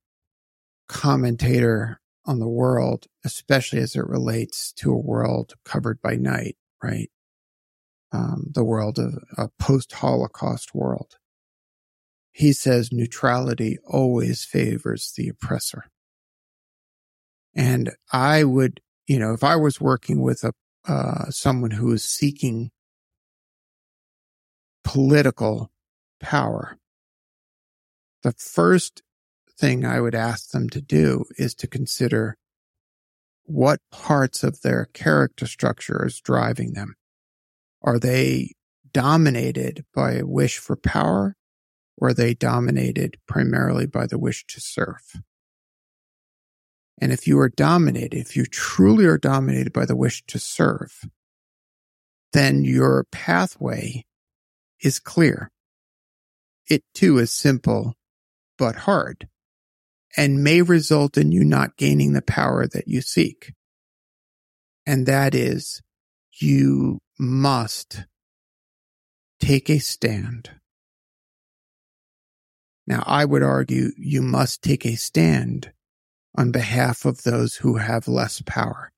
[0.88, 7.10] commentator on the world, especially as it relates to a world covered by night, right?
[8.12, 11.16] Um, the world of a post Holocaust world.
[12.32, 15.84] He says neutrality always favors the oppressor.
[17.54, 20.52] And I would, you know, if I was working with a,
[20.86, 22.70] uh, someone who is seeking
[24.84, 25.70] political
[26.20, 26.78] power,
[28.22, 29.02] the first
[29.59, 32.36] thing I would ask them to do is to consider
[33.44, 36.94] what parts of their character structure is driving them.
[37.82, 38.52] Are they
[38.92, 41.36] dominated by a wish for power
[41.96, 45.22] or are they dominated primarily by the wish to serve?
[47.03, 51.05] And if you are dominated, if you truly are dominated by the wish to serve,
[52.33, 54.05] then your pathway
[54.81, 55.51] is clear.
[56.70, 57.95] It too is simple,
[58.57, 59.27] but hard
[60.16, 63.53] and may result in you not gaining the power that you seek.
[64.87, 65.83] And that is
[66.39, 68.05] you must
[69.41, 70.51] take a stand.
[72.87, 75.73] Now, I would argue you must take a stand
[76.34, 78.92] on behalf of those who have less power.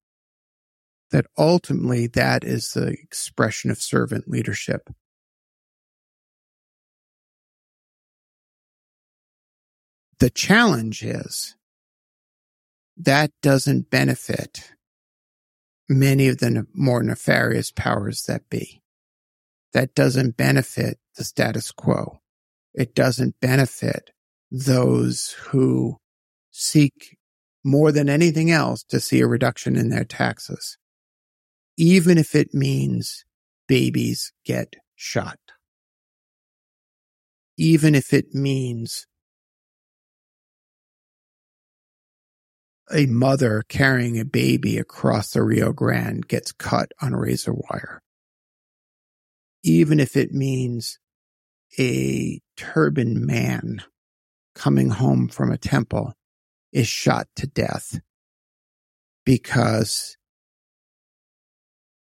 [1.11, 4.91] That ultimately that is the expression of servant leadership.
[10.19, 11.57] The challenge is
[12.97, 14.73] that doesn't benefit
[15.89, 18.83] many of the more nefarious powers that be.
[19.73, 22.21] That doesn't benefit the status quo.
[22.73, 24.11] It doesn't benefit
[24.51, 25.99] those who
[26.51, 27.19] seek
[27.65, 30.77] more than anything else to see a reduction in their taxes,
[31.77, 33.25] even if it means
[33.67, 35.39] babies get shot,
[37.57, 39.07] even if it means
[42.93, 48.03] a mother carrying a baby across the Rio Grande gets cut on razor wire.
[49.63, 50.99] Even if it means
[51.79, 53.83] a turban man
[54.55, 56.13] coming home from a temple
[56.75, 58.01] is shot to death
[59.25, 60.19] because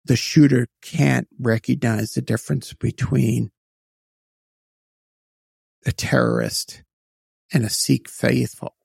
[0.06, 3.52] the shooter can't recognize the difference between
[5.86, 6.82] a terrorist
[7.52, 8.76] and a Sikh faithful.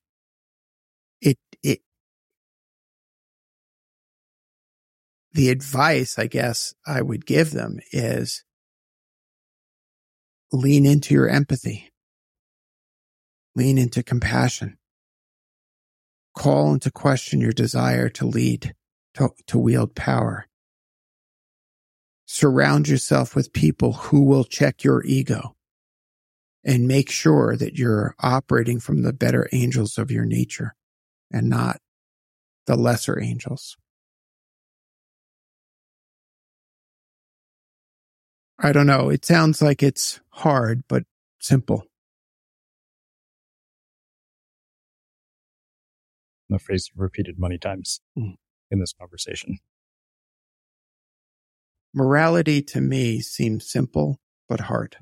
[1.21, 1.81] It, it,
[5.33, 8.45] the advice I guess I would give them is
[10.51, 11.93] lean into your empathy,
[13.55, 14.78] lean into compassion,
[16.39, 18.73] call into question your desire to lead,
[19.13, 20.47] to, to wield power.
[22.27, 25.57] Surround yourself with people who will check your ego
[26.65, 30.77] and make sure that you're operating from the better angels of your nature
[31.33, 31.79] and not
[32.67, 33.77] the lesser angels.
[38.61, 39.09] I don't know.
[39.09, 41.03] It sounds like it's hard, but
[41.41, 41.88] simple.
[46.49, 48.35] The phrase repeated many times mm.
[48.71, 49.59] in this conversation.
[51.95, 54.97] Morality to me seems simple, but hard.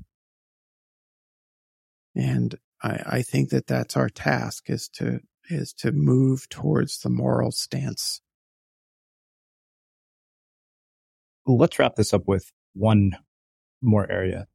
[2.14, 7.10] And I, I think that that's our task is to, is to move towards the
[7.10, 8.20] moral stance.
[11.46, 13.12] Let's wrap this up with one
[13.80, 14.48] more area.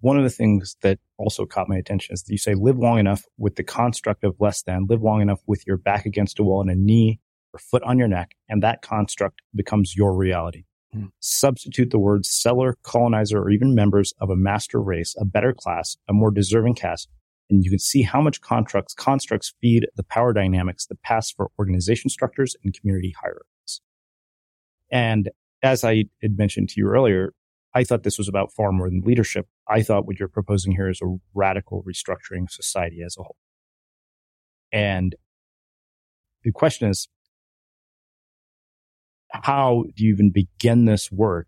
[0.00, 2.98] One of the things that also caught my attention is that you say live long
[2.98, 6.42] enough with the construct of less than, live long enough with your back against a
[6.42, 7.20] wall and a knee
[7.52, 10.64] or foot on your neck, and that construct becomes your reality.
[10.92, 11.06] Hmm.
[11.20, 15.96] Substitute the words seller, colonizer, or even members of a master race, a better class,
[16.08, 17.08] a more deserving caste,
[17.50, 21.50] and you can see how much constructs, constructs feed the power dynamics that pass for
[21.58, 23.80] organization structures and community hierarchies.
[24.90, 25.30] And
[25.62, 27.34] as I had mentioned to you earlier,
[27.74, 29.46] I thought this was about far more than leadership.
[29.68, 33.36] I thought what you're proposing here is a radical restructuring of society as a whole.
[34.72, 35.14] And
[36.42, 37.08] the question is,
[39.32, 41.46] how do you even begin this work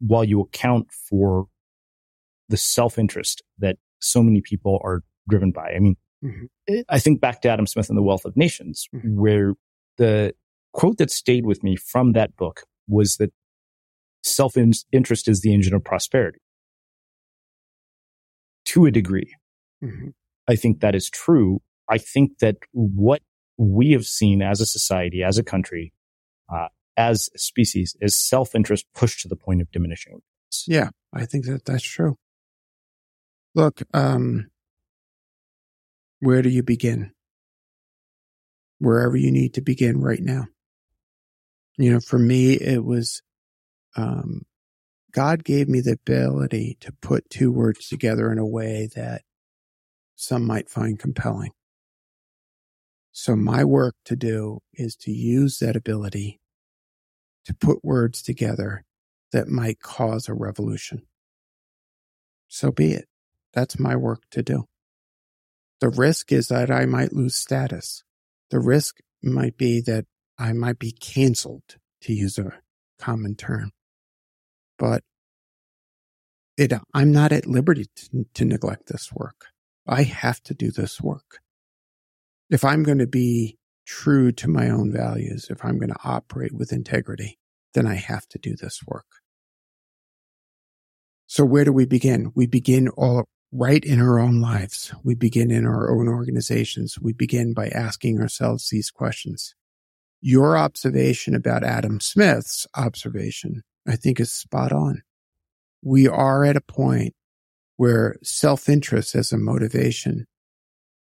[0.00, 1.46] while you account for
[2.48, 5.72] the self-interest that so many people are driven by?
[5.74, 6.80] I mean, mm-hmm.
[6.88, 9.18] I think back to Adam Smith and the Wealth of Nations, mm-hmm.
[9.18, 9.54] where
[9.96, 10.34] the
[10.72, 13.32] quote that stayed with me from that book was that
[14.22, 14.56] self
[14.92, 16.40] interest is the engine of prosperity.
[18.66, 19.34] To a degree,
[19.82, 20.08] Mm-hmm.
[20.48, 21.60] I think that is true.
[21.88, 23.22] I think that what
[23.56, 25.92] we have seen as a society, as a country,
[26.52, 30.20] uh, as a species is self interest pushed to the point of diminishing.
[30.66, 32.16] Yeah, I think that that's true.
[33.54, 34.50] Look, um,
[36.20, 37.12] where do you begin?
[38.78, 40.46] Wherever you need to begin right now.
[41.76, 43.22] You know, for me, it was,
[43.96, 44.42] um,
[45.12, 49.22] God gave me the ability to put two words together in a way that
[50.14, 51.52] some might find compelling.
[53.12, 56.40] So my work to do is to use that ability
[57.44, 58.84] to put words together
[59.32, 61.02] that might cause a revolution.
[62.48, 63.06] So be it.
[63.52, 64.66] That's my work to do.
[65.80, 68.04] The risk is that I might lose status.
[68.50, 70.04] The risk might be that
[70.38, 72.52] I might be canceled, to use a
[72.98, 73.72] common term.
[74.80, 75.02] But
[76.56, 79.46] it, I'm not at liberty to, to neglect this work.
[79.86, 81.38] I have to do this work.
[82.48, 86.52] If I'm going to be true to my own values, if I'm going to operate
[86.52, 87.38] with integrity,
[87.74, 89.06] then I have to do this work.
[91.26, 92.32] So where do we begin?
[92.34, 94.92] We begin all right in our own lives.
[95.04, 96.98] We begin in our own organizations.
[97.00, 99.54] We begin by asking ourselves these questions.
[100.20, 105.02] Your observation about Adam Smith's observation, I think is spot on.
[105.82, 107.14] We are at a point
[107.76, 110.26] where self-interest as a motivation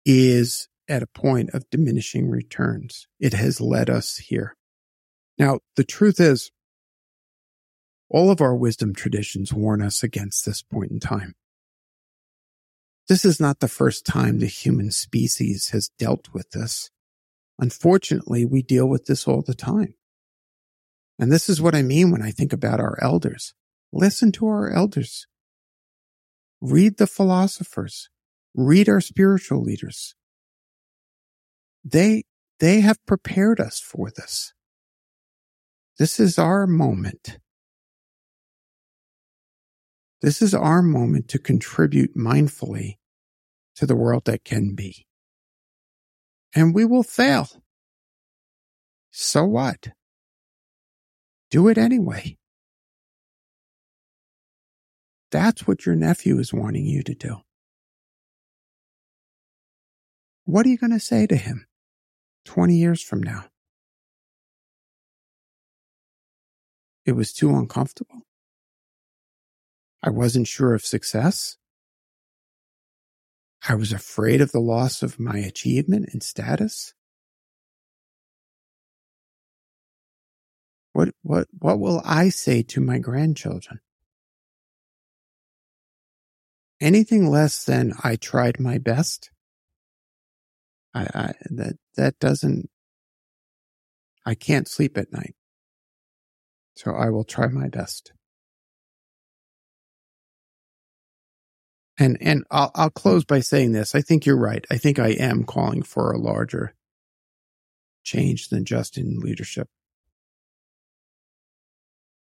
[0.06, 3.08] is at a point of diminishing returns.
[3.20, 4.56] It has led us here.
[5.38, 6.52] Now, the truth is,
[8.10, 11.36] all of our wisdom traditions warn us against this point in time.
[13.10, 16.90] This is not the first time the human species has dealt with this.
[17.60, 19.96] Unfortunately, we deal with this all the time.
[21.20, 23.54] And this is what I mean when I think about our elders.
[23.92, 25.28] Listen to our elders.
[26.62, 28.10] Read the philosophers.
[28.54, 30.16] Read our spiritual leaders.
[31.84, 32.24] They,
[32.60, 34.54] they have prepared us for this.
[35.98, 37.40] This is our moment.
[40.22, 42.96] This is our moment to contribute mindfully
[43.76, 45.06] to the world that can be.
[46.56, 47.48] And we will fail.
[49.12, 49.90] So what?
[51.50, 52.38] Do it anyway.
[55.32, 57.38] That's what your nephew is wanting you to do.
[60.46, 61.68] What are you going to say to him
[62.46, 63.46] 20 years from now?
[67.06, 68.22] It was too uncomfortable.
[70.04, 71.58] I wasn't sure of success.
[73.68, 76.94] I was afraid of the loss of my achievement and status.
[80.98, 83.82] What, what, what will I say to my grandchildren?
[86.82, 89.30] Anything less than I tried my best.
[90.96, 92.72] I, I, that, that doesn't,
[94.26, 95.36] I can't sleep at night.
[96.78, 98.12] So I will try my best.
[102.00, 103.94] And, and I'll, I'll close by saying this.
[103.94, 104.66] I think you're right.
[104.72, 106.74] I think I am calling for a larger
[108.04, 109.70] change than just in leadership.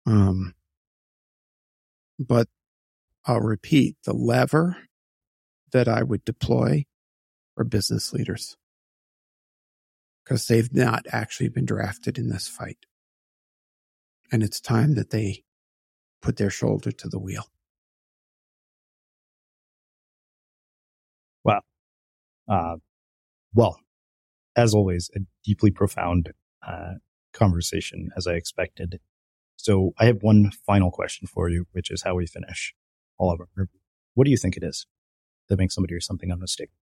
[0.07, 0.55] Um,
[2.19, 2.47] but
[3.25, 4.77] I'll repeat the lever
[5.71, 6.85] that I would deploy
[7.57, 8.57] are business leaders
[10.23, 12.85] because they've not actually been drafted in this fight.
[14.31, 15.43] And it's time that they
[16.21, 17.45] put their shoulder to the wheel.
[21.43, 21.61] Wow.
[22.47, 22.77] Uh,
[23.53, 23.79] well,
[24.55, 26.31] as always, a deeply profound
[26.67, 26.95] uh,
[27.33, 28.99] conversation, as I expected.
[29.57, 32.73] So I have one final question for you, which is how we finish
[33.17, 33.67] all of our.
[34.13, 34.85] What do you think it is
[35.49, 36.77] that makes somebody or something unmistakable?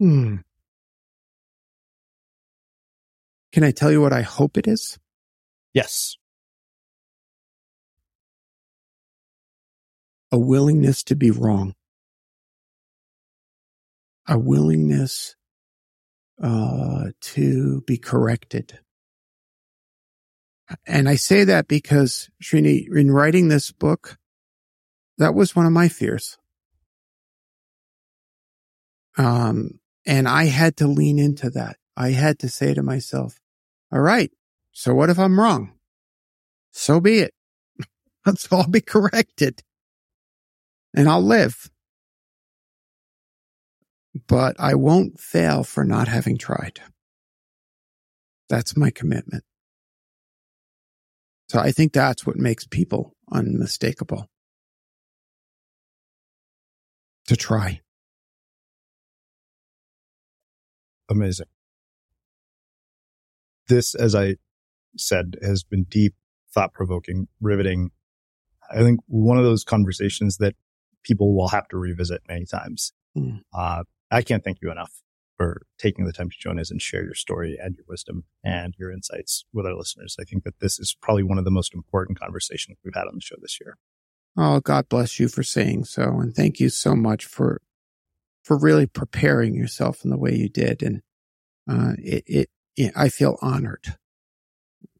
[0.00, 0.36] Hmm.
[3.52, 4.98] Can I tell you what I hope it is?
[5.72, 6.16] Yes.
[10.30, 11.74] A willingness to be wrong.
[14.26, 15.36] A willingness
[16.42, 18.78] uh, to be corrected.
[20.86, 24.18] And I say that because Srini, in writing this book,
[25.16, 26.36] that was one of my fears.
[29.16, 31.76] Um, and I had to lean into that.
[31.96, 33.38] I had to say to myself,
[33.92, 34.30] all right.
[34.72, 35.72] So what if I'm wrong?
[36.70, 37.34] So be it.
[38.26, 39.62] Let's all be corrected
[40.94, 41.70] and I'll live.
[44.26, 46.80] But I won't fail for not having tried.
[48.48, 49.44] That's my commitment.
[51.48, 54.26] So I think that's what makes people unmistakable.
[57.28, 57.80] To try.
[61.10, 61.46] Amazing.
[63.68, 64.36] This, as I
[64.96, 66.14] said, has been deep,
[66.52, 67.90] thought provoking, riveting.
[68.70, 70.54] I think one of those conversations that
[71.02, 72.92] people will have to revisit many times.
[73.16, 73.40] Mm.
[73.54, 75.02] Uh, I can't thank you enough
[75.38, 78.74] for taking the time to join us and share your story and your wisdom and
[78.76, 80.16] your insights with our listeners.
[80.20, 83.14] I think that this is probably one of the most important conversations we've had on
[83.14, 83.78] the show this year.
[84.36, 86.02] Oh, God bless you for saying so.
[86.02, 87.62] And thank you so much for,
[88.42, 90.82] for really preparing yourself in the way you did.
[90.82, 91.02] And,
[91.70, 93.96] uh, it, it, it I feel honored.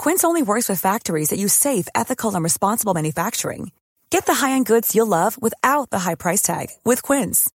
[0.00, 3.70] Quince only works with factories that use safe, ethical, and responsible manufacturing.
[4.08, 7.50] Get the high-end goods you'll love without the high price tag with Quince.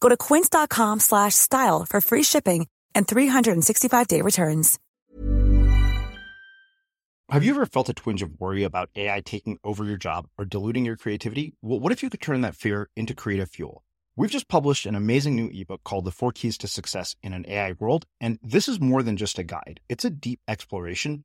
[0.00, 4.78] Go to quince.com/style for free shipping and 365-day returns.
[7.28, 10.46] Have you ever felt a twinge of worry about AI taking over your job or
[10.46, 11.52] diluting your creativity?
[11.60, 13.84] Well, what if you could turn that fear into creative fuel?
[14.16, 17.44] We've just published an amazing new ebook called The Four Keys to Success in an
[17.46, 19.80] AI World, and this is more than just a guide.
[19.90, 21.24] It's a deep exploration